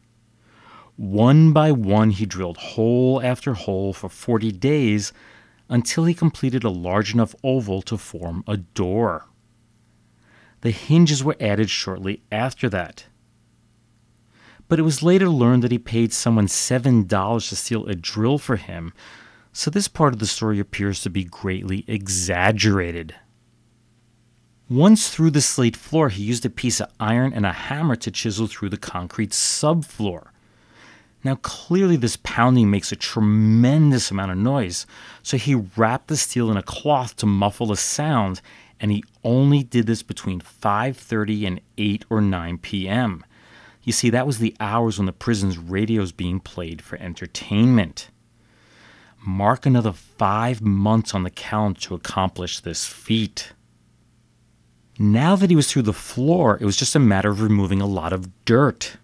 One 0.98 1.53
by 1.53 1.72
one, 1.72 2.10
he 2.10 2.25
drilled 2.25 2.58
hole 2.58 3.22
after 3.24 3.53
hole 3.53 3.93
for 3.93 4.10
40 4.10 4.51
days 4.51 5.13
until 5.70 6.03
he 6.03 6.13
completed 6.13 6.65
a 6.65 6.70
large 6.70 7.13
enough 7.13 7.34
oval 7.46 7.81
to 7.84 7.98
form 7.98 8.43
a 8.46 8.58
door. 8.58 9.31
The 10.62 10.72
hinges 10.72 11.24
were 11.24 11.36
added 11.39 11.70
shortly 11.70 12.22
after 12.32 12.70
that. 12.70 13.06
But 14.68 14.80
it 14.80 14.84
was 14.84 15.03
later 15.03 15.27
learned 15.27 15.63
that 15.63 15.72
he 15.72 15.80
paid 15.80 16.13
someone 16.13 16.48
$7 16.48 17.50
to 17.50 17.56
steal 17.56 17.86
a 17.88 17.96
drill 17.96 18.38
for 18.38 18.56
him, 18.56 18.94
so 19.51 19.70
this 19.70 19.88
part 19.88 20.13
of 20.13 20.20
the 20.20 20.27
story 20.27 20.60
appears 20.60 21.01
to 21.01 21.10
be 21.10 21.25
greatly 21.25 21.84
exaggerated. 21.88 23.15
Once 24.70 25.10
through 25.10 25.32
the 25.32 25.41
slate 25.41 25.75
floor, 25.75 26.08
he 26.08 26.24
used 26.24 26.46
a 26.46 26.50
piece 26.50 26.80
of 26.80 26.89
iron 26.98 27.34
and 27.34 27.46
a 27.46 27.51
hammer 27.51 27.98
to 27.98 28.10
chisel 28.10 28.48
through 28.48 28.70
the 28.70 28.77
concrete 28.77 29.32
subfloor. 29.32 30.30
Now, 31.24 31.36
clearly, 31.36 31.98
this 31.98 32.18
pounding 32.24 32.72
makes 32.72 32.91
a 32.91 32.96
tremendous 32.96 34.10
amount 34.10 34.32
of 34.32 34.38
noise, 34.38 34.88
so 35.22 35.36
he 35.36 35.56
wrapped 35.75 36.08
the 36.08 36.15
steel 36.15 36.50
in 36.50 36.56
a 36.56 36.63
cloth 36.63 37.18
to 37.18 37.25
muffle 37.25 37.68
the 37.68 37.75
sound, 37.75 38.41
and 38.82 38.92
he 38.92 39.04
only 39.24 39.64
did 39.64 39.86
this 39.86 40.04
between 40.04 40.42
5:30 40.42 41.48
and 41.48 41.62
8 41.78 42.06
or 42.10 42.20
9 42.20 42.58
p.m. 42.58 43.24
You 43.84 43.94
see, 43.94 44.10
that 44.10 44.28
was 44.28 44.40
the 44.40 44.56
hours 44.60 45.00
when 45.00 45.06
the 45.06 45.14
prison's 45.14 45.58
radios 45.58 46.12
being 46.12 46.40
played 46.40 46.82
for 46.82 46.98
entertainment 46.98 48.10
mark 49.24 49.66
another 49.66 49.92
five 49.92 50.62
months 50.62 51.14
on 51.14 51.24
the 51.24 51.30
calendar 51.30 51.80
to 51.80 51.96
accomplish 51.96 52.60
this 52.60 52.86
feat. 52.86 53.54
Now 55.00 55.36
that 55.36 55.50
he 55.50 55.56
was 55.56 55.72
through 55.72 55.84
the 55.84 55.94
floor, 55.94 56.58
it 56.60 56.66
was 56.66 56.78
just 56.78 56.96
a 56.96 57.00
matter 57.00 57.30
of 57.30 57.42
removing 57.42 57.82
a 57.82 57.88
lot 57.88 58.14
of 58.14 58.46
dirt. 58.46 58.98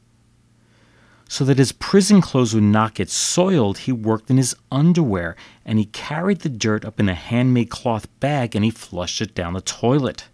So 1.29 1.43
that 1.45 1.57
his 1.57 1.73
prison 1.73 2.21
clothes 2.21 2.53
would 2.53 2.63
not 2.63 2.93
get 2.93 3.09
soiled, 3.09 3.79
he 3.79 3.91
worked 3.91 4.29
in 4.29 4.37
his 4.37 4.55
underwear 4.71 5.35
and 5.65 5.77
he 5.77 5.85
carried 5.85 6.39
the 6.39 6.49
dirt 6.49 6.85
up 6.85 6.99
in 6.99 7.09
a 7.09 7.13
handmade 7.13 7.69
cloth 7.69 8.07
bag 8.19 8.55
and 8.55 8.63
he 8.63 8.71
flushed 8.71 9.21
it 9.21 9.35
down 9.35 9.53
the 9.53 9.61
toilet. 9.61 10.25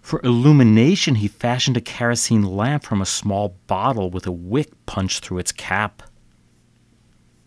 For 0.00 0.20
illumination, 0.22 1.16
he 1.16 1.26
fashioned 1.26 1.76
a 1.76 1.80
kerosene 1.80 2.44
lamp 2.44 2.84
from 2.84 3.02
a 3.02 3.06
small 3.06 3.56
bottle 3.66 4.08
with 4.08 4.24
a 4.24 4.32
wick 4.32 4.70
punched 4.86 5.24
through 5.24 5.38
its 5.38 5.50
cap. 5.50 6.04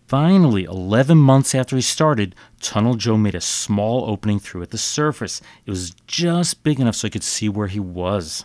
Finally, 0.10 0.66
11 0.66 1.18
months 1.18 1.56
after 1.56 1.78
he 1.78 1.82
started, 1.82 2.36
Tunnel 2.60 2.96
Joe 2.96 3.16
made 3.16 3.36
a 3.36 3.40
small 3.40 4.10
opening 4.10 4.40
through 4.40 4.64
at 4.64 4.72
the 4.72 4.78
surface. 4.78 5.40
It 5.66 5.70
was 5.70 5.92
just 6.06 6.64
big 6.64 6.82
enough 6.82 6.96
so 6.96 7.08
he 7.08 7.12
could 7.12 7.24
see 7.24 7.48
where 7.48 7.68
he 7.68 7.80
was. 7.80 8.44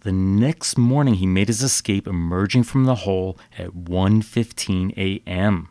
The 0.00 0.12
next 0.12 0.78
morning, 0.78 1.14
he 1.14 1.26
made 1.26 1.48
his 1.48 1.62
escape 1.62 2.06
emerging 2.06 2.62
from 2.62 2.84
the 2.84 2.94
hole 2.94 3.38
at 3.58 3.74
1:15 3.74 4.96
a.m. 4.96 5.68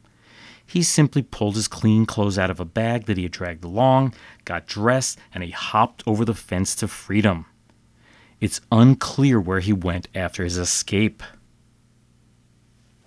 He 0.64 0.84
simply 0.84 1.24
pulled 1.24 1.56
his 1.56 1.68
clean 1.68 2.06
clothes 2.06 2.38
out 2.38 2.52
of 2.52 2.60
a 2.60 2.66
bag 2.66 3.06
that 3.06 3.18
he 3.18 3.24
had 3.24 3.32
dragged 3.32 3.64
along, 3.64 4.14
got 4.46 4.68
dressed, 4.68 5.18
and 5.34 5.44
he 5.44 5.50
hopped 5.50 6.04
over 6.06 6.24
the 6.24 6.36
fence 6.36 6.76
to 6.76 6.88
freedom. 6.88 7.48
It's 8.40 8.62
unclear 8.72 9.42
where 9.42 9.62
he 9.62 9.74
went 9.74 10.08
after 10.14 10.44
his 10.44 10.60
escape. 10.60 11.24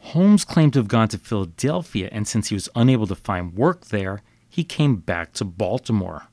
Holmes 0.00 0.44
claimed 0.44 0.72
to 0.72 0.80
have 0.80 0.88
gone 0.88 1.06
to 1.08 1.18
Philadelphia, 1.18 2.08
and 2.10 2.26
since 2.26 2.48
he 2.48 2.56
was 2.56 2.68
unable 2.74 3.06
to 3.06 3.14
find 3.14 3.54
work 3.54 3.86
there, 3.86 4.22
he 4.48 4.64
came 4.64 4.96
back 4.96 5.32
to 5.34 5.44
Baltimore. 5.44 6.24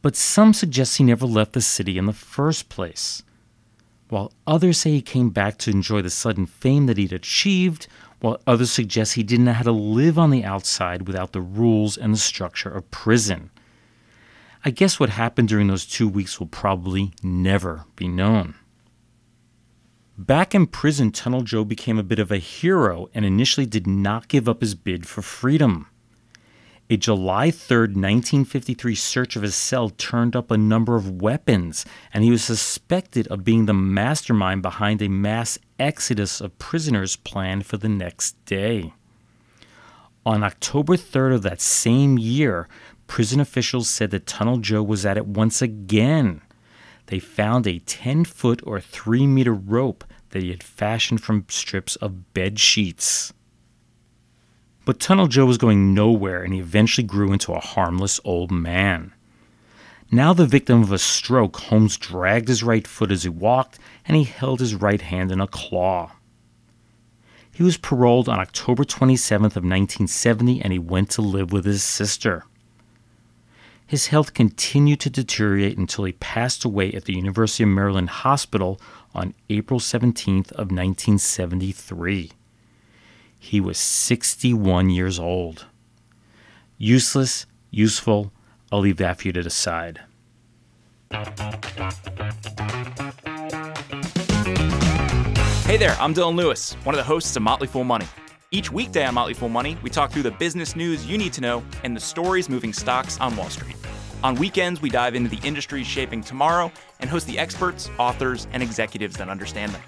But 0.00 0.16
some 0.16 0.54
suggest 0.54 0.96
he 0.96 1.04
never 1.04 1.26
left 1.26 1.52
the 1.52 1.60
city 1.60 1.98
in 1.98 2.06
the 2.06 2.14
first 2.14 2.70
place, 2.70 3.22
while 4.08 4.32
others 4.46 4.78
say 4.78 4.90
he 4.90 5.02
came 5.02 5.30
back 5.30 5.58
to 5.58 5.70
enjoy 5.70 6.02
the 6.02 6.10
sudden 6.10 6.46
fame 6.46 6.86
that 6.86 6.98
he'd 6.98 7.12
achieved, 7.12 7.88
while 8.20 8.40
others 8.46 8.70
suggest 8.70 9.14
he 9.14 9.22
didn't 9.22 9.46
know 9.46 9.52
how 9.52 9.64
to 9.64 9.72
live 9.72 10.18
on 10.18 10.30
the 10.30 10.44
outside 10.44 11.06
without 11.06 11.32
the 11.32 11.40
rules 11.40 11.96
and 11.96 12.14
the 12.14 12.18
structure 12.18 12.70
of 12.70 12.90
prison. 12.90 13.50
I 14.64 14.70
guess 14.70 14.98
what 14.98 15.10
happened 15.10 15.48
during 15.48 15.66
those 15.68 15.86
two 15.86 16.08
weeks 16.08 16.40
will 16.40 16.46
probably 16.46 17.12
never 17.22 17.84
be 17.94 18.08
known. 18.08 18.54
Back 20.18 20.54
in 20.54 20.66
prison, 20.66 21.12
Tunnel 21.12 21.42
Joe 21.42 21.64
became 21.64 21.98
a 21.98 22.02
bit 22.02 22.18
of 22.18 22.32
a 22.32 22.38
hero 22.38 23.08
and 23.12 23.24
initially 23.24 23.66
did 23.66 23.86
not 23.86 24.28
give 24.28 24.48
up 24.48 24.62
his 24.62 24.74
bid 24.74 25.06
for 25.06 25.20
freedom. 25.20 25.88
A 26.88 26.96
July 26.96 27.50
3, 27.50 27.78
1953 27.78 28.94
search 28.94 29.34
of 29.34 29.42
his 29.42 29.56
cell 29.56 29.90
turned 29.90 30.36
up 30.36 30.52
a 30.52 30.56
number 30.56 30.94
of 30.94 31.20
weapons, 31.20 31.84
and 32.14 32.22
he 32.22 32.30
was 32.30 32.44
suspected 32.44 33.26
of 33.26 33.42
being 33.42 33.66
the 33.66 33.74
mastermind 33.74 34.62
behind 34.62 35.02
a 35.02 35.08
mass 35.08 35.58
exodus 35.80 36.40
of 36.40 36.56
prisoners 36.60 37.16
planned 37.16 37.66
for 37.66 37.76
the 37.76 37.88
next 37.88 38.36
day. 38.44 38.94
On 40.24 40.44
October 40.44 40.96
3rd 40.96 41.34
of 41.34 41.42
that 41.42 41.60
same 41.60 42.18
year, 42.18 42.68
prison 43.08 43.40
officials 43.40 43.88
said 43.88 44.12
that 44.12 44.26
Tunnel 44.28 44.58
Joe 44.58 44.84
was 44.84 45.04
at 45.04 45.16
it 45.16 45.26
once 45.26 45.60
again. 45.60 46.40
They 47.06 47.18
found 47.18 47.66
a 47.66 47.80
10 47.80 48.24
foot 48.26 48.60
or 48.64 48.80
3 48.80 49.26
meter 49.26 49.54
rope 49.54 50.04
that 50.30 50.44
he 50.44 50.50
had 50.50 50.62
fashioned 50.62 51.20
from 51.20 51.46
strips 51.48 51.96
of 51.96 52.32
bed 52.32 52.60
sheets. 52.60 53.32
But 54.86 55.00
Tunnel 55.00 55.26
Joe 55.26 55.46
was 55.46 55.58
going 55.58 55.94
nowhere 55.94 56.44
and 56.44 56.54
he 56.54 56.60
eventually 56.60 57.04
grew 57.04 57.32
into 57.32 57.52
a 57.52 57.58
harmless 57.58 58.20
old 58.24 58.52
man. 58.52 59.12
Now 60.12 60.32
the 60.32 60.46
victim 60.46 60.80
of 60.80 60.92
a 60.92 60.98
stroke, 60.98 61.56
Holmes 61.56 61.96
dragged 61.96 62.46
his 62.46 62.62
right 62.62 62.86
foot 62.86 63.10
as 63.10 63.24
he 63.24 63.28
walked 63.28 63.80
and 64.06 64.16
he 64.16 64.22
held 64.22 64.60
his 64.60 64.76
right 64.76 65.00
hand 65.00 65.32
in 65.32 65.40
a 65.40 65.48
claw. 65.48 66.12
He 67.50 67.64
was 67.64 67.76
paroled 67.76 68.28
on 68.28 68.38
October 68.38 68.84
27th 68.84 69.56
of 69.56 69.64
1970 69.64 70.62
and 70.62 70.72
he 70.72 70.78
went 70.78 71.10
to 71.10 71.20
live 71.20 71.50
with 71.50 71.64
his 71.64 71.82
sister. 71.82 72.44
His 73.88 74.06
health 74.06 74.34
continued 74.34 75.00
to 75.00 75.10
deteriorate 75.10 75.78
until 75.78 76.04
he 76.04 76.12
passed 76.12 76.64
away 76.64 76.92
at 76.92 77.06
the 77.06 77.14
University 77.14 77.64
of 77.64 77.70
Maryland 77.70 78.10
Hospital 78.10 78.80
on 79.16 79.34
April 79.50 79.80
17th 79.80 80.52
of 80.52 80.70
1973. 80.70 82.30
He 83.46 83.60
was 83.60 83.78
61 83.78 84.90
years 84.90 85.20
old. 85.20 85.66
Useless, 86.78 87.46
useful, 87.70 88.32
I'll 88.72 88.80
leave 88.80 88.96
that 88.96 89.20
for 89.20 89.28
you 89.28 89.32
to 89.34 89.40
decide. 89.40 90.00
Hey 95.62 95.76
there, 95.76 95.94
I'm 96.00 96.12
Dylan 96.12 96.34
Lewis, 96.34 96.72
one 96.82 96.96
of 96.96 96.98
the 96.98 97.04
hosts 97.04 97.36
of 97.36 97.42
Motley 97.42 97.68
Fool 97.68 97.84
Money. 97.84 98.08
Each 98.50 98.72
weekday 98.72 99.04
on 99.06 99.14
Motley 99.14 99.34
Fool 99.34 99.48
Money, 99.48 99.78
we 99.80 99.90
talk 99.90 100.10
through 100.10 100.24
the 100.24 100.32
business 100.32 100.74
news 100.74 101.06
you 101.06 101.16
need 101.16 101.32
to 101.34 101.40
know 101.40 101.62
and 101.84 101.94
the 101.94 102.00
stories 102.00 102.48
moving 102.48 102.72
stocks 102.72 103.16
on 103.20 103.36
Wall 103.36 103.48
Street. 103.48 103.76
On 104.24 104.34
weekends, 104.34 104.82
we 104.82 104.90
dive 104.90 105.14
into 105.14 105.30
the 105.30 105.46
industries 105.46 105.86
shaping 105.86 106.20
tomorrow 106.20 106.72
and 106.98 107.08
host 107.08 107.28
the 107.28 107.38
experts, 107.38 107.90
authors, 107.96 108.48
and 108.52 108.60
executives 108.60 109.16
that 109.18 109.28
understand 109.28 109.70
them. 109.70 109.82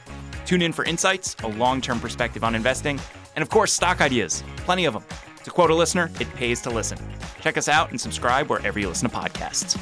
Tune 0.46 0.62
in 0.62 0.72
for 0.72 0.84
insights, 0.84 1.34
a 1.42 1.48
long 1.48 1.80
term 1.80 1.98
perspective 1.98 2.44
on 2.44 2.54
investing, 2.54 3.00
and 3.38 3.42
of 3.44 3.50
course, 3.50 3.72
stock 3.72 4.00
ideas. 4.00 4.42
Plenty 4.56 4.84
of 4.84 4.94
them. 4.94 5.04
To 5.44 5.50
quote 5.52 5.70
a 5.70 5.74
listener, 5.74 6.10
it 6.18 6.28
pays 6.34 6.60
to 6.62 6.70
listen. 6.70 6.98
Check 7.40 7.56
us 7.56 7.68
out 7.68 7.92
and 7.92 8.00
subscribe 8.00 8.50
wherever 8.50 8.80
you 8.80 8.88
listen 8.88 9.08
to 9.08 9.14
podcasts. 9.14 9.78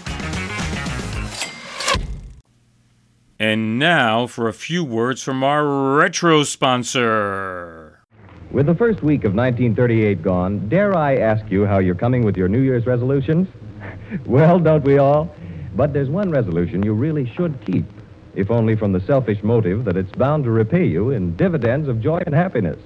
And 3.39 3.79
now 3.79 4.27
for 4.27 4.49
a 4.49 4.53
few 4.53 4.85
words 4.85 5.23
from 5.23 5.43
our 5.43 5.97
retro 5.97 6.43
sponsor. 6.43 8.03
With 8.51 8.67
the 8.67 8.75
first 8.75 9.03
week 9.03 9.25
of 9.25 9.35
1938 9.35 10.23
gone, 10.23 10.69
dare 10.69 10.95
I 10.95 11.17
ask 11.17 11.51
you 11.51 11.65
how 11.65 11.79
you're 11.79 11.95
coming 11.95 12.27
with 12.27 12.37
your 12.37 12.49
New 12.49 12.61
Year's 12.61 12.85
resolutions? 12.85 13.49
well, 14.27 14.59
don't 14.59 14.85
we 14.85 14.99
all? 14.99 15.35
But 15.75 15.95
there's 15.95 16.11
one 16.11 16.31
resolution 16.31 16.83
you 16.83 16.93
really 16.93 17.33
should 17.35 17.59
keep, 17.65 17.87
if 18.35 18.51
only 18.51 18.77
from 18.77 18.93
the 18.93 19.01
selfish 19.01 19.43
motive 19.43 19.87
that 19.87 19.97
it's 19.97 20.13
bound 20.13 20.45
to 20.45 20.51
repay 20.51 20.85
you 20.85 21.13
in 21.13 21.35
dividends 21.37 21.89
of 21.89 22.03
joy 22.03 22.21
and 22.27 22.35
happiness. 22.35 22.79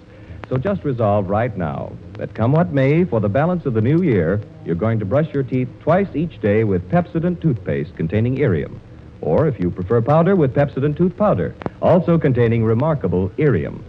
So 0.50 0.56
just 0.56 0.82
resolve 0.82 1.30
right 1.30 1.56
now 1.56 1.92
that 2.14 2.34
come 2.34 2.50
what 2.50 2.72
may, 2.72 3.04
for 3.04 3.20
the 3.20 3.28
balance 3.28 3.66
of 3.66 3.74
the 3.74 3.80
new 3.80 4.02
year, 4.02 4.42
you're 4.64 4.74
going 4.74 4.98
to 4.98 5.04
brush 5.04 5.32
your 5.32 5.44
teeth 5.44 5.68
twice 5.78 6.08
each 6.12 6.40
day 6.40 6.64
with 6.64 6.90
Pepsodent 6.90 7.40
toothpaste 7.40 7.94
containing 7.94 8.38
irium. 8.38 8.80
Or, 9.20 9.46
if 9.46 9.60
you 9.60 9.70
prefer 9.70 10.02
powder, 10.02 10.34
with 10.34 10.52
Pepsodent 10.52 10.96
tooth 10.96 11.16
powder, 11.16 11.54
also 11.80 12.18
containing 12.18 12.64
remarkable 12.64 13.30
irium. 13.36 13.84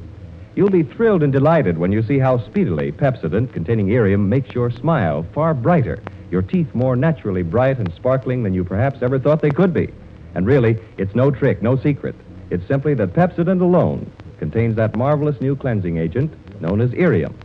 You'll 0.54 0.70
be 0.70 0.84
thrilled 0.84 1.24
and 1.24 1.34
delighted 1.34 1.80
when 1.80 1.92
you 1.92 2.04
see 2.04 2.20
how 2.20 2.38
speedily 2.46 2.92
Pepsodent 2.92 3.52
containing 3.54 3.90
irium 3.90 4.30
makes 4.30 4.54
your 4.54 4.70
smile 4.70 5.26
far 5.34 5.56
brighter, 5.56 6.04
your 6.30 6.44
teeth 6.44 6.76
more 6.76 6.96
naturally 6.96 7.42
bright 7.42 7.80
and 7.80 7.92
sparkling 7.96 8.44
than 8.44 8.54
you 8.54 8.64
perhaps 8.64 9.02
ever 9.02 9.18
thought 9.18 9.42
they 9.42 9.50
could 9.50 9.74
be. 9.74 9.92
And 10.36 10.46
really, 10.46 10.78
it's 11.00 11.16
no 11.16 11.32
trick, 11.32 11.64
no 11.64 11.76
secret. 11.76 12.14
It's 12.52 12.68
simply 12.68 12.94
that 12.96 13.14
Pepsodent 13.14 13.62
alone 13.62 14.12
contains 14.38 14.76
that 14.76 14.96
marvelous 14.96 15.40
new 15.42 15.56
cleansing 15.56 15.98
agent 15.98 16.34
known 16.62 16.82
as 16.82 16.94
irium. 16.94 17.36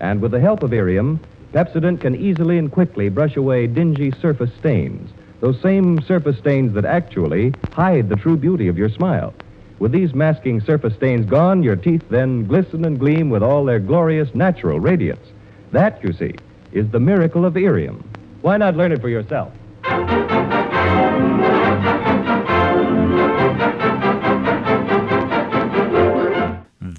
And 0.00 0.20
with 0.20 0.32
the 0.32 0.40
help 0.40 0.62
of 0.62 0.72
irium, 0.72 1.20
Pepsodent 1.52 2.00
can 2.00 2.16
easily 2.16 2.58
and 2.58 2.70
quickly 2.70 3.08
brush 3.08 3.36
away 3.36 3.66
dingy 3.66 4.12
surface 4.20 4.50
stains, 4.58 5.10
those 5.40 5.60
same 5.62 6.02
surface 6.02 6.38
stains 6.38 6.74
that 6.74 6.84
actually 6.84 7.54
hide 7.72 8.08
the 8.08 8.16
true 8.16 8.36
beauty 8.36 8.68
of 8.68 8.76
your 8.76 8.88
smile. 8.88 9.32
With 9.78 9.92
these 9.92 10.14
masking 10.14 10.60
surface 10.60 10.94
stains 10.94 11.26
gone, 11.26 11.62
your 11.62 11.76
teeth 11.76 12.02
then 12.08 12.46
glisten 12.46 12.84
and 12.84 12.98
gleam 12.98 13.30
with 13.30 13.42
all 13.42 13.64
their 13.64 13.78
glorious 13.78 14.34
natural 14.34 14.80
radiance. 14.80 15.26
That, 15.72 16.02
you 16.02 16.12
see, 16.12 16.32
is 16.72 16.88
the 16.90 17.00
miracle 17.00 17.44
of 17.44 17.56
irium. 17.56 18.02
Why 18.42 18.56
not 18.56 18.76
learn 18.76 18.92
it 18.92 19.00
for 19.00 19.08
yourself? 19.08 19.52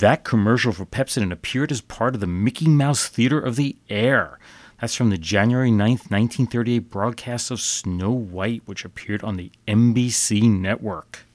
That 0.05 0.23
commercial 0.23 0.71
for 0.71 0.85
Pepsodent 0.85 1.31
appeared 1.31 1.71
as 1.71 1.81
part 1.81 2.13
of 2.13 2.21
the 2.21 2.27
Mickey 2.27 2.69
Mouse 2.69 3.07
Theater 3.07 3.39
of 3.39 3.55
the 3.55 3.75
Air. 3.89 4.37
That's 4.79 4.93
from 4.93 5.09
the 5.09 5.17
January 5.17 5.71
9th, 5.71 6.11
1938 6.11 6.91
broadcast 6.91 7.49
of 7.49 7.59
Snow 7.59 8.11
White, 8.11 8.61
which 8.67 8.85
appeared 8.85 9.23
on 9.23 9.35
the 9.35 9.51
NBC 9.67 10.43
network. 10.43 11.25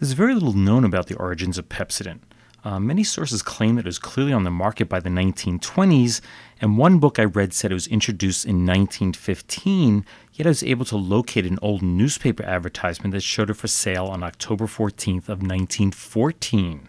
There's 0.00 0.10
very 0.10 0.34
little 0.34 0.54
known 0.54 0.84
about 0.84 1.06
the 1.06 1.14
origins 1.18 1.56
of 1.56 1.68
Pepsodent. 1.68 2.18
Uh, 2.64 2.80
many 2.80 3.04
sources 3.04 3.42
claim 3.42 3.76
that 3.76 3.82
it 3.82 3.86
was 3.86 4.00
clearly 4.00 4.32
on 4.32 4.42
the 4.42 4.50
market 4.50 4.88
by 4.88 4.98
the 4.98 5.08
1920s, 5.08 6.20
and 6.60 6.78
one 6.78 6.98
book 6.98 7.20
I 7.20 7.24
read 7.26 7.54
said 7.54 7.70
it 7.70 7.74
was 7.74 7.86
introduced 7.86 8.44
in 8.44 8.66
1915, 8.66 10.04
yet 10.32 10.46
I 10.48 10.50
was 10.50 10.64
able 10.64 10.84
to 10.86 10.96
locate 10.96 11.46
an 11.46 11.60
old 11.62 11.80
newspaper 11.80 12.42
advertisement 12.42 13.12
that 13.12 13.22
showed 13.22 13.50
it 13.50 13.54
for 13.54 13.68
sale 13.68 14.06
on 14.06 14.24
October 14.24 14.66
14th 14.66 15.28
of 15.28 15.42
1914. 15.42 16.88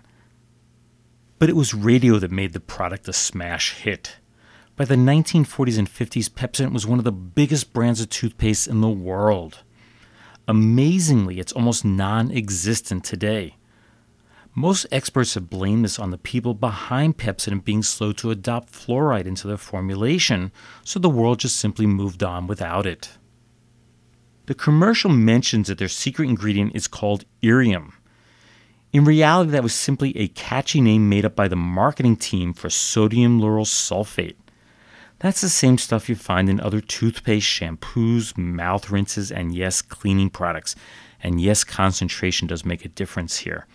But 1.41 1.49
it 1.49 1.55
was 1.55 1.73
radio 1.73 2.19
that 2.19 2.29
made 2.29 2.53
the 2.53 2.59
product 2.59 3.07
a 3.07 3.13
smash 3.13 3.73
hit. 3.73 4.17
By 4.75 4.85
the 4.85 4.93
1940s 4.93 5.79
and 5.79 5.89
50s, 5.89 6.29
Pepsodent 6.29 6.71
was 6.71 6.85
one 6.85 6.99
of 6.99 7.03
the 7.03 7.11
biggest 7.11 7.73
brands 7.73 7.99
of 7.99 8.09
toothpaste 8.09 8.67
in 8.67 8.81
the 8.81 8.87
world. 8.87 9.63
Amazingly, 10.47 11.39
it's 11.39 11.51
almost 11.51 11.83
non 11.83 12.29
existent 12.29 13.03
today. 13.03 13.55
Most 14.53 14.85
experts 14.91 15.33
have 15.33 15.49
blamed 15.49 15.83
this 15.83 15.97
on 15.97 16.11
the 16.11 16.19
people 16.19 16.53
behind 16.53 17.17
Pepsodent 17.17 17.65
being 17.65 17.81
slow 17.81 18.11
to 18.11 18.29
adopt 18.29 18.71
fluoride 18.71 19.25
into 19.25 19.47
their 19.47 19.57
formulation, 19.57 20.51
so 20.83 20.99
the 20.99 21.09
world 21.09 21.39
just 21.39 21.57
simply 21.57 21.87
moved 21.87 22.21
on 22.21 22.45
without 22.45 22.85
it. 22.85 23.17
The 24.45 24.53
commercial 24.53 25.09
mentions 25.09 25.69
that 25.69 25.79
their 25.79 25.87
secret 25.87 26.29
ingredient 26.29 26.75
is 26.75 26.87
called 26.87 27.25
irium. 27.41 27.93
In 28.93 29.05
reality, 29.05 29.51
that 29.51 29.63
was 29.63 29.73
simply 29.73 30.17
a 30.17 30.27
catchy 30.27 30.81
name 30.81 31.07
made 31.07 31.23
up 31.23 31.33
by 31.33 31.47
the 31.47 31.55
marketing 31.55 32.17
team 32.17 32.51
for 32.53 32.69
sodium 32.69 33.39
lauryl 33.39 33.65
sulfate. 33.65 34.35
That's 35.19 35.39
the 35.39 35.47
same 35.47 35.77
stuff 35.77 36.09
you 36.09 36.15
find 36.15 36.49
in 36.49 36.59
other 36.59 36.81
toothpaste, 36.81 37.47
shampoos, 37.47 38.37
mouth 38.37 38.89
rinses, 38.89 39.31
and 39.31 39.55
yes, 39.55 39.81
cleaning 39.81 40.29
products. 40.29 40.75
And 41.23 41.39
yes, 41.39 41.63
concentration 41.63 42.49
does 42.49 42.65
make 42.65 42.83
a 42.83 42.89
difference 42.89 43.37
here. 43.37 43.65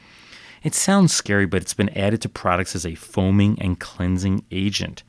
It 0.63 0.75
sounds 0.75 1.15
scary, 1.15 1.47
but 1.47 1.63
it's 1.63 1.73
been 1.73 1.97
added 1.97 2.21
to 2.23 2.29
products 2.29 2.75
as 2.75 2.85
a 2.85 2.95
foaming 2.95 3.59
and 3.59 3.81
cleansing 3.81 4.45
agent. 4.51 5.03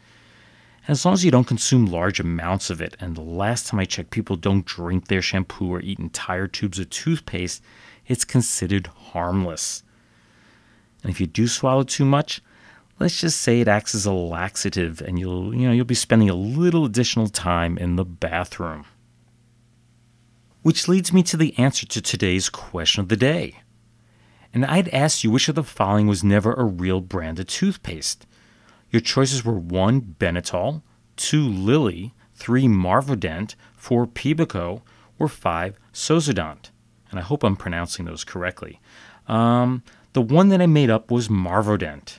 And 0.88 0.91
as 0.91 1.04
long 1.04 1.15
as 1.15 1.26
you 1.26 1.32
don't 1.32 1.48
consume 1.48 1.86
large 1.86 2.22
amounts 2.22 2.70
of 2.70 2.80
it, 2.80 2.96
and 3.02 3.17
the 3.17 3.22
last 3.22 3.67
time 3.67 3.82
I 3.82 3.86
checked, 3.86 4.12
people 4.12 4.38
don't 4.38 4.63
drink 4.63 5.08
their 5.08 5.22
shampoo 5.22 5.74
or 5.74 5.82
eat 5.82 6.00
entire 6.00 6.48
tubes 6.48 6.80
of 6.80 6.89
toothpaste, 6.91 7.62
it's 8.06 8.24
considered 8.24 8.88
harmless. 8.88 9.84
And 11.08 11.15
if 11.15 11.22
you 11.22 11.26
do 11.26 11.48
swallow 11.48 11.84
too 11.84 12.04
much, 12.04 12.41
let's 13.00 13.22
just 13.22 13.39
say 13.39 13.62
it 13.62 13.70
acts 13.70 13.96
as 13.96 14.06
a 14.06 14.12
laxative 14.12 15.00
and 15.00 15.17
you'll 15.17 15.56
you 15.56 15.65
know 15.65 15.72
you'll 15.72 15.86
be 15.86 15.96
spending 15.96 16.30
a 16.30 16.36
little 16.36 16.84
additional 16.84 17.30
time 17.30 17.78
in 17.78 17.96
the 17.96 18.04
bathroom. 18.04 18.84
Which 20.63 20.89
leads 20.89 21.13
me 21.13 21.24
to 21.24 21.38
the 21.38 21.58
answer 21.58 21.86
to 21.86 22.02
today's 22.02 22.50
question 22.50 23.00
of 23.00 23.08
the 23.08 23.15
day. 23.15 23.62
And 24.54 24.65
I'd 24.65 24.89
asked 24.89 25.24
you 25.24 25.32
which 25.32 25.48
of 25.48 25.56
the 25.56 25.63
following 25.63 26.08
was 26.08 26.26
never 26.26 26.52
a 26.52 26.65
real 26.65 27.00
brand 27.00 27.39
of 27.39 27.48
toothpaste. 27.48 28.28
Your 28.91 29.00
choices 29.00 29.46
were 29.46 29.58
1 29.58 30.17
Benetol, 30.20 30.82
2 31.15 31.48
Lily, 31.48 32.13
3 32.36 32.65
Marvodent, 32.65 33.56
4 33.78 34.08
Pebeco, 34.08 34.82
or 35.17 35.30
5 35.30 35.80
Sozodont. 35.93 36.72
And 37.12 37.17
I 37.17 37.24
hope 37.24 37.46
I'm 37.46 37.56
pronouncing 37.56 38.04
those 38.04 38.26
correctly. 38.26 38.82
Um, 39.28 39.84
the 40.17 40.21
one 40.21 40.49
that 40.49 40.63
I 40.63 40.65
made 40.65 40.89
up 40.89 41.12
was 41.12 41.27
Marvodent. 41.27 42.17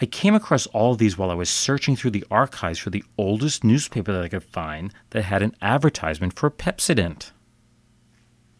I 0.00 0.06
came 0.06 0.34
across 0.34 0.66
all 0.66 0.96
these 0.96 1.16
while 1.16 1.30
I 1.30 1.34
was 1.34 1.48
searching 1.48 1.94
through 1.94 2.10
the 2.10 2.24
archives 2.28 2.80
for 2.80 2.90
the 2.90 3.04
oldest 3.16 3.62
newspaper 3.62 4.12
that 4.12 4.24
I 4.24 4.28
could 4.28 4.42
find 4.42 4.92
that 5.10 5.22
had 5.22 5.40
an 5.40 5.54
advertisement 5.62 6.36
for 6.36 6.50
Pepsodent. 6.50 7.30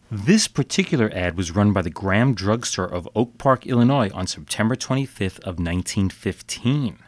This 0.09 0.47
particular 0.47 1.11
ad 1.13 1.35
was 1.35 1.53
run 1.53 1.73
by 1.73 1.81
the 1.81 1.89
Graham 1.89 2.33
Drugstore 2.33 2.85
of 2.85 3.09
Oak 3.13 3.37
Park, 3.37 3.67
Illinois 3.67 4.09
on 4.13 4.25
September 4.25 4.77
25th 4.77 5.39
of 5.39 5.59
1915. 5.59 6.99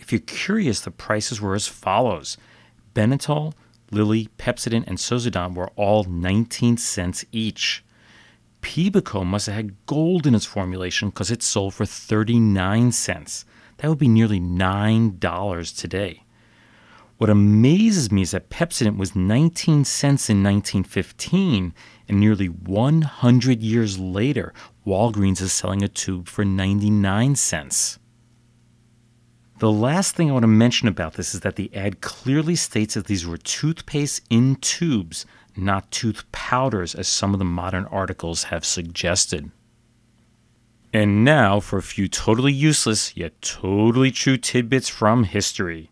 If 0.00 0.10
you're 0.10 0.20
curious, 0.20 0.80
the 0.80 0.90
prices 0.90 1.40
were 1.40 1.54
as 1.54 1.68
follows. 1.68 2.36
Benetol, 2.92 3.54
Lilly, 3.92 4.30
Pepsodent, 4.36 4.88
and 4.88 4.98
Sozodont 4.98 5.54
were 5.54 5.70
all 5.76 6.02
19 6.02 6.76
cents 6.76 7.24
each. 7.30 7.84
Pebeco 8.62 9.26
must 9.26 9.46
have 9.46 9.56
had 9.56 9.86
gold 9.86 10.26
in 10.26 10.34
its 10.34 10.46
formulation 10.46 11.10
because 11.10 11.30
it 11.30 11.42
sold 11.42 11.74
for 11.74 11.84
39 11.84 12.92
cents. 12.92 13.44
That 13.76 13.88
would 13.88 13.98
be 13.98 14.08
nearly 14.08 14.40
$9 14.40 15.78
today. 15.78 16.22
What 17.18 17.30
amazes 17.30 18.10
me 18.10 18.22
is 18.22 18.32
that 18.32 18.50
Pepsodent 18.50 18.96
was 18.96 19.14
19 19.14 19.84
cents 19.84 20.28
in 20.28 20.42
1915, 20.42 21.74
and 22.08 22.20
nearly 22.20 22.46
100 22.46 23.62
years 23.62 23.98
later, 23.98 24.52
Walgreens 24.86 25.40
is 25.40 25.52
selling 25.52 25.82
a 25.82 25.88
tube 25.88 26.26
for 26.26 26.44
99 26.44 27.36
cents. 27.36 27.98
The 29.58 29.70
last 29.70 30.16
thing 30.16 30.28
I 30.28 30.32
want 30.32 30.42
to 30.42 30.48
mention 30.48 30.88
about 30.88 31.14
this 31.14 31.34
is 31.34 31.40
that 31.42 31.54
the 31.54 31.72
ad 31.72 32.00
clearly 32.00 32.56
states 32.56 32.94
that 32.94 33.06
these 33.06 33.24
were 33.24 33.36
toothpaste 33.36 34.22
in 34.28 34.56
tubes, 34.56 35.24
not 35.56 35.90
tooth 35.90 36.30
powders, 36.32 36.94
as 36.94 37.08
some 37.08 37.32
of 37.32 37.38
the 37.38 37.44
modern 37.44 37.84
articles 37.86 38.44
have 38.44 38.64
suggested. 38.64 39.50
And 40.92 41.24
now 41.24 41.58
for 41.60 41.78
a 41.78 41.82
few 41.82 42.06
totally 42.06 42.52
useless 42.52 43.16
yet 43.16 43.40
totally 43.40 44.10
true 44.10 44.36
tidbits 44.36 44.88
from 44.88 45.24
history. 45.24 45.90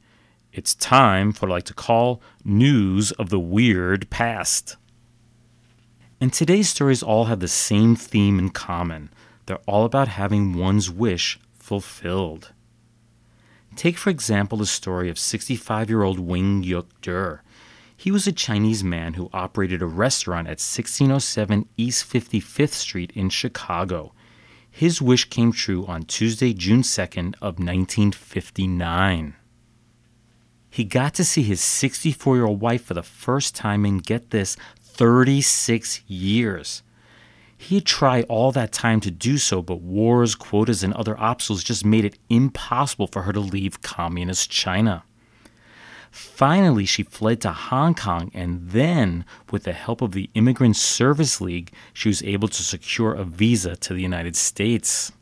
It's 0.53 0.75
time 0.75 1.33
for 1.33 1.47
what 1.47 1.53
I 1.53 1.57
like 1.57 1.65
to 1.65 1.75
call 1.75 2.21
News 2.45 3.13
of 3.13 3.31
the 3.31 3.41
Weird 3.41 4.11
Past. 4.11 4.77
And 6.21 6.33
today's 6.33 6.69
stories 6.69 7.03
all 7.03 7.27
have 7.27 7.41
the 7.41 7.49
same 7.49 7.97
theme 7.97 8.39
in 8.39 8.51
common. 8.51 9.11
They're 9.47 9.59
all 9.67 9.85
about 9.85 10.09
having 10.09 10.53
one's 10.53 10.91
wish 10.91 11.39
fulfilled. 11.55 12.53
Take, 13.77 13.97
for 13.97 14.11
example, 14.11 14.59
the 14.59 14.67
story 14.67 15.09
of 15.09 15.19
65 15.19 15.89
year 15.89 16.03
old 16.03 16.19
Wing 16.19 16.63
Yuk 16.63 17.01
Der. 17.01 17.43
He 18.01 18.11
was 18.11 18.27
a 18.27 18.33
Chinese 18.33 18.83
man 18.83 19.13
who 19.13 19.29
operated 19.31 19.83
a 19.83 19.87
restaurant 19.87 20.47
at 20.47 20.57
1607 20.57 21.69
East 21.77 22.11
55th 22.11 22.73
Street 22.73 23.13
in 23.15 23.29
Chicago. 23.29 24.15
His 24.71 25.03
wish 25.03 25.29
came 25.29 25.53
true 25.53 25.85
on 25.85 26.05
Tuesday, 26.05 26.55
June 26.55 26.81
2nd 26.81 27.35
of 27.43 27.59
1959. 27.59 29.37
He 30.71 30.85
got 30.85 31.13
to 31.13 31.25
see 31.27 31.43
his 31.43 31.61
64 31.61 32.37
year 32.37 32.47
old 32.47 32.63
wife 32.63 32.85
for 32.85 32.95
the 32.95 33.03
first 33.03 33.55
time 33.55 33.85
in, 33.85 33.99
get 33.99 34.31
this, 34.31 34.57
36 34.81 36.01
years. 36.07 36.83
He 37.55 37.75
had 37.75 37.85
tried 37.85 38.25
all 38.31 38.51
that 38.53 38.73
time 38.73 39.01
to 39.01 39.11
do 39.11 39.37
so, 39.37 39.61
but 39.61 39.83
wars, 39.83 40.35
quotas, 40.35 40.83
and 40.83 40.95
other 40.95 41.21
obstacles 41.21 41.63
just 41.63 41.85
made 41.85 42.07
it 42.07 42.19
impossible 42.31 43.09
for 43.09 43.25
her 43.25 43.35
to 43.35 43.41
leave 43.41 43.83
communist 43.83 44.51
China. 44.51 45.05
Finally, 46.41 46.87
she 46.87 47.03
fled 47.03 47.39
to 47.39 47.53
Hong 47.53 47.95
Kong, 47.95 48.31
and 48.33 48.71
then, 48.71 49.27
with 49.51 49.65
the 49.65 49.75
help 49.75 50.01
of 50.01 50.13
the 50.13 50.31
Immigrant 50.33 50.75
Service 50.75 51.39
League, 51.39 51.71
she 51.93 52.09
was 52.09 52.23
able 52.23 52.49
to 52.49 52.63
secure 52.63 53.13
a 53.13 53.25
visa 53.25 53.77
to 53.77 53.93
the 53.93 54.01
United 54.01 54.35
States. 54.35 55.13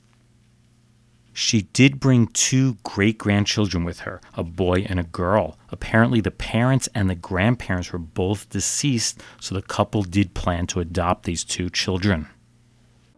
She 1.33 1.63
did 1.63 1.99
bring 1.99 2.29
two 2.29 2.77
great 2.85 3.19
grandchildren 3.19 3.83
with 3.83 3.99
her, 4.07 4.21
a 4.35 4.45
boy 4.45 4.87
and 4.89 5.01
a 5.01 5.03
girl. 5.03 5.59
Apparently, 5.71 6.21
the 6.21 6.31
parents 6.31 6.89
and 6.95 7.11
the 7.11 7.17
grandparents 7.17 7.93
were 7.93 7.99
both 7.99 8.49
deceased, 8.51 9.21
so 9.41 9.57
the 9.57 9.63
couple 9.63 10.05
did 10.05 10.35
plan 10.35 10.69
to 10.69 10.79
adopt 10.79 11.25
these 11.25 11.43
two 11.43 11.69
children. 11.69 12.29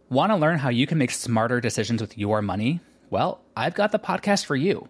Want 0.09 0.31
to 0.31 0.37
learn 0.37 0.57
how 0.57 0.69
you 0.69 0.87
can 0.87 0.97
make 0.97 1.11
smarter 1.11 1.61
decisions 1.61 2.01
with 2.01 2.17
your 2.17 2.41
money? 2.41 2.79
Well, 3.11 3.41
I've 3.55 3.75
got 3.75 3.91
the 3.91 3.99
podcast 3.99 4.45
for 4.45 4.55
you. 4.55 4.89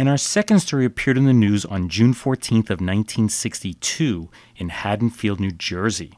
And 0.00 0.08
our 0.08 0.16
second 0.16 0.60
story 0.60 0.86
appeared 0.86 1.18
in 1.18 1.26
the 1.26 1.34
news 1.34 1.66
on 1.66 1.90
June 1.90 2.14
14th 2.14 2.70
of 2.70 2.80
1962 2.80 4.30
in 4.56 4.70
Haddonfield, 4.70 5.38
New 5.38 5.50
Jersey. 5.50 6.14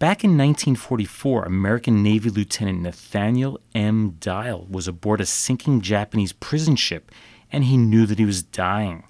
Back 0.00 0.24
in 0.24 0.30
1944, 0.30 1.44
American 1.44 2.02
Navy 2.02 2.30
Lieutenant 2.30 2.80
Nathaniel 2.80 3.60
M. 3.76 4.16
Dial 4.18 4.66
was 4.68 4.88
aboard 4.88 5.20
a 5.20 5.24
sinking 5.24 5.82
Japanese 5.82 6.32
prison 6.32 6.74
ship, 6.74 7.12
and 7.52 7.62
he 7.62 7.76
knew 7.76 8.06
that 8.06 8.18
he 8.18 8.24
was 8.24 8.42
dying. 8.42 9.04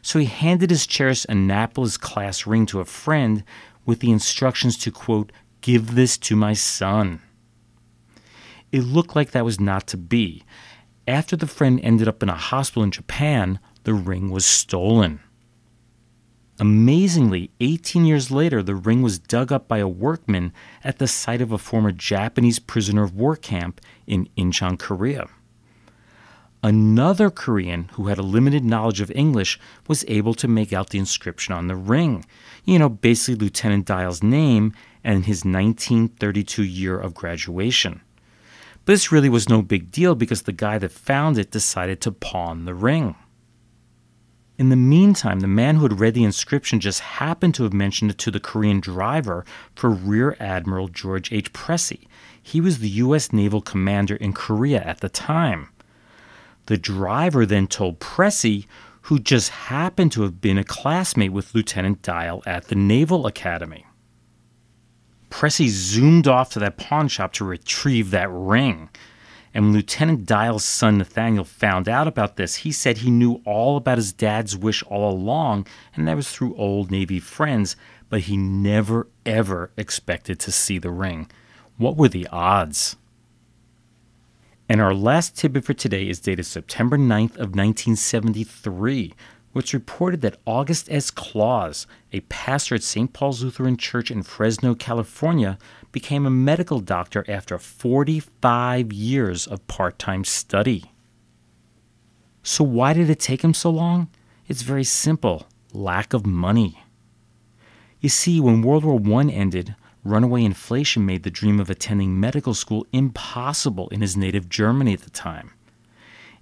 So 0.00 0.20
he 0.20 0.26
handed 0.26 0.70
his 0.70 0.86
cherished 0.86 1.26
Annapolis 1.28 1.96
class 1.96 2.46
ring 2.46 2.66
to 2.66 2.78
a 2.78 2.84
friend 2.84 3.42
with 3.84 3.98
the 3.98 4.12
instructions 4.12 4.78
to, 4.78 4.92
quote, 4.92 5.32
give 5.60 5.96
this 5.96 6.16
to 6.18 6.36
my 6.36 6.52
son. 6.52 7.20
It 8.70 8.82
looked 8.82 9.16
like 9.16 9.32
that 9.32 9.44
was 9.44 9.58
not 9.58 9.88
to 9.88 9.96
be, 9.96 10.44
after 11.06 11.36
the 11.36 11.46
friend 11.46 11.80
ended 11.82 12.08
up 12.08 12.22
in 12.22 12.28
a 12.28 12.34
hospital 12.34 12.82
in 12.82 12.90
Japan, 12.90 13.58
the 13.84 13.94
ring 13.94 14.30
was 14.30 14.44
stolen. 14.44 15.20
Amazingly, 16.58 17.50
18 17.60 18.04
years 18.04 18.30
later, 18.30 18.62
the 18.62 18.74
ring 18.74 19.00
was 19.00 19.18
dug 19.18 19.50
up 19.50 19.66
by 19.66 19.78
a 19.78 19.88
workman 19.88 20.52
at 20.84 20.98
the 20.98 21.08
site 21.08 21.40
of 21.40 21.52
a 21.52 21.58
former 21.58 21.90
Japanese 21.90 22.58
prisoner 22.58 23.02
of 23.02 23.14
war 23.14 23.34
camp 23.34 23.80
in 24.06 24.28
Incheon, 24.36 24.78
Korea. 24.78 25.26
Another 26.62 27.30
Korean 27.30 27.84
who 27.94 28.08
had 28.08 28.18
a 28.18 28.22
limited 28.22 28.62
knowledge 28.62 29.00
of 29.00 29.10
English 29.12 29.58
was 29.88 30.04
able 30.06 30.34
to 30.34 30.46
make 30.46 30.74
out 30.74 30.90
the 30.90 30.98
inscription 30.98 31.54
on 31.54 31.68
the 31.68 31.76
ring. 31.76 32.26
You 32.66 32.78
know, 32.78 32.90
basically 32.90 33.46
Lieutenant 33.46 33.86
Dial's 33.86 34.22
name 34.22 34.74
and 35.02 35.24
his 35.24 35.46
1932 35.46 36.62
year 36.62 36.98
of 36.98 37.14
graduation. 37.14 38.02
But 38.84 38.92
this 38.92 39.12
really 39.12 39.28
was 39.28 39.48
no 39.48 39.62
big 39.62 39.90
deal 39.90 40.14
because 40.14 40.42
the 40.42 40.52
guy 40.52 40.78
that 40.78 40.92
found 40.92 41.38
it 41.38 41.50
decided 41.50 42.00
to 42.02 42.12
pawn 42.12 42.64
the 42.64 42.74
ring. 42.74 43.14
In 44.60 44.68
the 44.68 44.76
meantime, 44.76 45.40
the 45.40 45.48
man 45.48 45.76
who 45.76 45.84
had 45.84 46.00
read 46.00 46.12
the 46.12 46.22
inscription 46.22 46.80
just 46.80 47.00
happened 47.00 47.54
to 47.54 47.62
have 47.62 47.72
mentioned 47.72 48.10
it 48.10 48.18
to 48.18 48.30
the 48.30 48.40
Korean 48.40 48.78
driver 48.78 49.44
for 49.74 49.88
Rear 49.88 50.36
Admiral 50.38 50.88
George 50.88 51.32
H. 51.32 51.52
Pressey. 51.54 52.06
He 52.42 52.60
was 52.60 52.78
the 52.78 52.88
U.S. 52.88 53.32
naval 53.32 53.62
commander 53.62 54.16
in 54.16 54.34
Korea 54.34 54.82
at 54.82 55.00
the 55.00 55.08
time. 55.08 55.68
The 56.66 56.76
driver 56.76 57.46
then 57.46 57.68
told 57.68 58.00
Pressey, 58.00 58.66
who 59.02 59.18
just 59.18 59.48
happened 59.48 60.12
to 60.12 60.22
have 60.22 60.42
been 60.42 60.58
a 60.58 60.64
classmate 60.64 61.32
with 61.32 61.54
Lieutenant 61.54 62.02
Dial 62.02 62.42
at 62.44 62.68
the 62.68 62.74
Naval 62.74 63.26
Academy. 63.26 63.86
Pressey 65.30 65.68
zoomed 65.68 66.28
off 66.28 66.50
to 66.50 66.58
that 66.58 66.76
pawn 66.76 67.08
shop 67.08 67.32
to 67.34 67.44
retrieve 67.44 68.10
that 68.10 68.28
ring. 68.30 68.90
And 69.54 69.64
when 69.64 69.74
Lieutenant 69.74 70.26
Dial's 70.26 70.64
son 70.64 70.98
Nathaniel 70.98 71.44
found 71.44 71.88
out 71.88 72.06
about 72.06 72.36
this, 72.36 72.56
he 72.56 72.70
said 72.70 72.98
he 72.98 73.10
knew 73.10 73.40
all 73.44 73.76
about 73.76 73.98
his 73.98 74.12
dad's 74.12 74.56
wish 74.56 74.82
all 74.84 75.10
along, 75.10 75.66
and 75.94 76.06
that 76.06 76.16
was 76.16 76.30
through 76.30 76.54
old 76.56 76.90
Navy 76.90 77.18
friends, 77.18 77.74
but 78.08 78.22
he 78.22 78.36
never 78.36 79.08
ever 79.26 79.72
expected 79.76 80.38
to 80.40 80.52
see 80.52 80.78
the 80.78 80.90
ring. 80.90 81.30
What 81.78 81.96
were 81.96 82.08
the 82.08 82.28
odds? 82.28 82.96
And 84.68 84.80
our 84.80 84.94
last 84.94 85.36
tidbit 85.36 85.64
for 85.64 85.74
today 85.74 86.08
is 86.08 86.20
dated 86.20 86.46
September 86.46 86.96
9th 86.96 87.32
of 87.32 87.56
1973, 87.56 89.14
which 89.52 89.74
reported 89.74 90.20
that 90.20 90.38
August 90.46 90.90
S. 90.90 91.10
Claus, 91.10 91.86
a 92.12 92.20
pastor 92.20 92.76
at 92.76 92.82
St. 92.82 93.12
Paul's 93.12 93.42
Lutheran 93.42 93.76
Church 93.76 94.10
in 94.10 94.22
Fresno, 94.22 94.74
California, 94.74 95.58
became 95.92 96.24
a 96.24 96.30
medical 96.30 96.80
doctor 96.80 97.24
after 97.28 97.58
45 97.58 98.92
years 98.92 99.46
of 99.46 99.66
part 99.66 99.98
time 99.98 100.24
study. 100.24 100.92
So, 102.42 102.64
why 102.64 102.92
did 102.92 103.10
it 103.10 103.20
take 103.20 103.42
him 103.42 103.54
so 103.54 103.70
long? 103.70 104.08
It's 104.46 104.62
very 104.62 104.84
simple 104.84 105.46
lack 105.72 106.12
of 106.12 106.26
money. 106.26 106.82
You 108.00 108.08
see, 108.08 108.40
when 108.40 108.62
World 108.62 108.84
War 108.84 109.20
I 109.20 109.28
ended, 109.28 109.74
runaway 110.04 110.44
inflation 110.44 111.04
made 111.04 111.22
the 111.22 111.30
dream 111.30 111.60
of 111.60 111.68
attending 111.68 112.18
medical 112.18 112.54
school 112.54 112.86
impossible 112.92 113.88
in 113.90 114.00
his 114.00 114.16
native 114.16 114.48
Germany 114.48 114.94
at 114.94 115.02
the 115.02 115.10
time. 115.10 115.52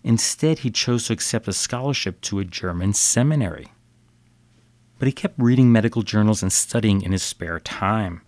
Instead, 0.08 0.60
he 0.60 0.70
chose 0.70 1.06
to 1.06 1.12
accept 1.12 1.46
a 1.48 1.52
scholarship 1.52 2.18
to 2.22 2.38
a 2.38 2.44
German 2.44 2.94
seminary. 2.94 3.66
But 4.98 5.04
he 5.04 5.12
kept 5.12 5.38
reading 5.38 5.70
medical 5.70 6.00
journals 6.00 6.42
and 6.42 6.50
studying 6.50 7.02
in 7.02 7.12
his 7.12 7.22
spare 7.22 7.60
time. 7.60 8.22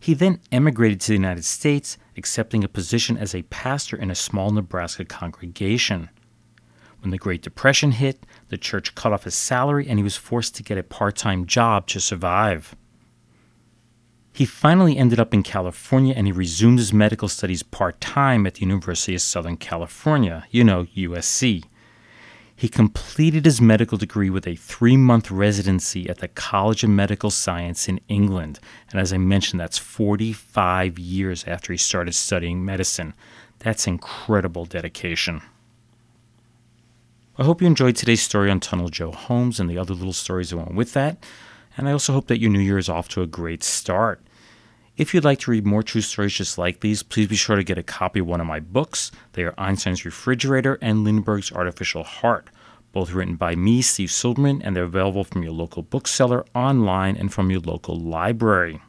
He 0.00 0.14
then 0.14 0.40
emigrated 0.50 1.02
to 1.02 1.08
the 1.08 1.18
United 1.18 1.44
States, 1.44 1.98
accepting 2.16 2.64
a 2.64 2.68
position 2.68 3.18
as 3.18 3.34
a 3.34 3.42
pastor 3.42 3.94
in 3.94 4.10
a 4.10 4.14
small 4.14 4.50
Nebraska 4.50 5.04
congregation. 5.04 6.08
When 7.02 7.10
the 7.10 7.18
Great 7.18 7.42
Depression 7.42 7.92
hit, 7.92 8.24
the 8.48 8.56
church 8.56 8.94
cut 8.94 9.12
off 9.12 9.24
his 9.24 9.34
salary 9.34 9.86
and 9.86 9.98
he 9.98 10.02
was 10.02 10.16
forced 10.16 10.56
to 10.56 10.62
get 10.62 10.78
a 10.78 10.82
part 10.82 11.16
time 11.16 11.44
job 11.44 11.86
to 11.88 12.00
survive. 12.00 12.74
He 14.38 14.46
finally 14.46 14.96
ended 14.96 15.18
up 15.18 15.34
in 15.34 15.42
California 15.42 16.14
and 16.16 16.28
he 16.28 16.32
resumed 16.32 16.78
his 16.78 16.92
medical 16.92 17.26
studies 17.26 17.64
part 17.64 18.00
time 18.00 18.46
at 18.46 18.54
the 18.54 18.60
University 18.60 19.16
of 19.16 19.20
Southern 19.20 19.56
California, 19.56 20.46
you 20.52 20.62
know, 20.62 20.84
USC. 20.96 21.64
He 22.54 22.68
completed 22.68 23.44
his 23.44 23.60
medical 23.60 23.98
degree 23.98 24.30
with 24.30 24.46
a 24.46 24.54
three 24.54 24.96
month 24.96 25.32
residency 25.32 26.08
at 26.08 26.18
the 26.18 26.28
College 26.28 26.84
of 26.84 26.90
Medical 26.90 27.30
Science 27.30 27.88
in 27.88 27.98
England. 28.06 28.60
And 28.92 29.00
as 29.00 29.12
I 29.12 29.18
mentioned, 29.18 29.58
that's 29.58 29.76
45 29.76 31.00
years 31.00 31.42
after 31.48 31.72
he 31.72 31.76
started 31.76 32.14
studying 32.14 32.64
medicine. 32.64 33.14
That's 33.58 33.88
incredible 33.88 34.66
dedication. 34.66 35.42
I 37.36 37.42
hope 37.42 37.60
you 37.60 37.66
enjoyed 37.66 37.96
today's 37.96 38.22
story 38.22 38.52
on 38.52 38.60
Tunnel 38.60 38.88
Joe 38.88 39.10
Holmes 39.10 39.58
and 39.58 39.68
the 39.68 39.78
other 39.78 39.94
little 39.94 40.12
stories 40.12 40.50
that 40.50 40.58
went 40.58 40.76
with 40.76 40.92
that. 40.92 41.26
And 41.76 41.88
I 41.88 41.92
also 41.92 42.12
hope 42.12 42.28
that 42.28 42.38
your 42.38 42.52
new 42.52 42.60
year 42.60 42.78
is 42.78 42.88
off 42.88 43.08
to 43.08 43.22
a 43.22 43.26
great 43.26 43.64
start. 43.64 44.22
If 44.98 45.14
you'd 45.14 45.24
like 45.24 45.38
to 45.40 45.50
read 45.52 45.64
more 45.64 45.82
true 45.84 46.00
stories 46.00 46.34
just 46.34 46.58
like 46.58 46.80
these, 46.80 47.04
please 47.04 47.28
be 47.28 47.36
sure 47.36 47.54
to 47.54 47.62
get 47.62 47.78
a 47.78 47.84
copy 47.84 48.18
of 48.18 48.26
one 48.26 48.40
of 48.40 48.48
my 48.48 48.58
books. 48.58 49.12
They 49.34 49.44
are 49.44 49.54
Einstein's 49.56 50.04
Refrigerator 50.04 50.76
and 50.82 51.04
Lindbergh's 51.04 51.52
Artificial 51.52 52.02
Heart, 52.02 52.48
both 52.90 53.12
written 53.12 53.36
by 53.36 53.54
me, 53.54 53.80
Steve 53.80 54.10
Silverman, 54.10 54.60
and 54.60 54.74
they're 54.74 54.82
available 54.82 55.22
from 55.22 55.44
your 55.44 55.52
local 55.52 55.84
bookseller, 55.84 56.44
online, 56.52 57.16
and 57.16 57.32
from 57.32 57.48
your 57.48 57.60
local 57.60 57.96
library. 57.96 58.82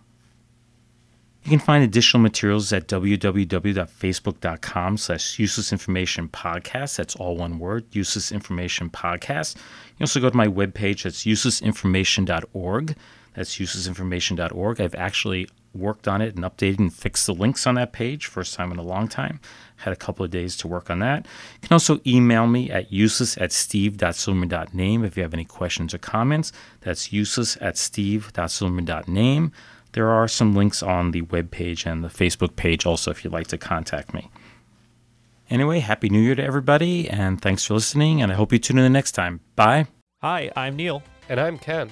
You 1.44 1.52
can 1.52 1.60
find 1.60 1.84
additional 1.84 2.24
materials 2.24 2.74
at 2.74 2.88
www.facebook.com 2.88 4.98
slash 4.98 5.38
useless 5.38 5.72
information 5.72 6.28
podcast. 6.28 6.96
That's 6.96 7.16
all 7.18 7.38
one 7.38 7.60
word, 7.60 7.86
useless 7.92 8.32
information 8.32 8.90
podcast. 8.90 9.58
You 10.00 10.06
also 10.06 10.20
go 10.20 10.32
to 10.32 10.36
my 10.36 10.48
webpage, 10.48 11.04
that's 11.04 11.26
uselessinformation.org. 11.26 12.96
That's 13.36 13.58
uselessinformation.org. 13.58 14.82
I've 14.82 14.96
actually 14.96 15.48
worked 15.74 16.08
on 16.08 16.22
it 16.22 16.36
and 16.36 16.44
updated 16.44 16.80
and 16.80 16.94
fixed 16.94 17.26
the 17.26 17.34
links 17.34 17.68
on 17.68 17.76
that 17.76 17.94
page, 17.94 18.26
first 18.26 18.56
time 18.56 18.72
in 18.72 18.78
a 18.78 18.84
long 18.84 19.08
time. 19.08 19.40
Had 19.78 19.94
a 19.94 19.98
couple 19.98 20.26
of 20.26 20.32
days 20.32 20.58
to 20.58 20.68
work 20.68 20.90
on 20.90 21.00
that. 21.00 21.26
You 21.62 21.68
can 21.68 21.76
also 21.76 22.02
email 22.06 22.48
me 22.48 22.70
at 22.70 22.92
useless 22.92 23.38
at 23.38 23.52
steve.silverman.name 23.52 25.06
if 25.06 25.16
you 25.16 25.24
have 25.24 25.34
any 25.34 25.46
questions 25.46 25.94
or 25.94 26.00
comments. 26.00 26.52
That's 26.82 27.14
useless 27.14 27.58
at 27.62 27.78
steve.silverman.name. 27.78 29.52
There 29.94 30.10
are 30.10 30.28
some 30.28 30.54
links 30.54 30.84
on 30.84 31.12
the 31.12 31.24
web 31.24 31.50
page 31.52 31.86
and 31.86 32.04
the 32.04 32.10
Facebook 32.10 32.56
page 32.56 32.86
also 32.86 33.12
if 33.12 33.24
you'd 33.24 33.34
like 33.34 33.48
to 33.48 33.58
contact 33.58 34.14
me. 34.14 34.30
Anyway, 35.50 35.80
Happy 35.80 36.10
New 36.10 36.20
Year 36.20 36.36
to 36.36 36.44
everybody, 36.44 37.10
and 37.10 37.42
thanks 37.42 37.66
for 37.66 37.74
listening, 37.74 38.22
and 38.22 38.32
I 38.32 38.36
hope 38.36 38.54
you 38.54 38.60
tune 38.60 38.78
in 38.78 38.84
the 38.84 38.90
next 38.90 39.14
time. 39.14 39.40
Bye. 39.56 39.88
Hi, 40.22 40.52
I'm 40.56 40.76
Neil. 40.76 41.02
And 41.28 41.40
I'm 41.40 41.58
Ken. 41.58 41.92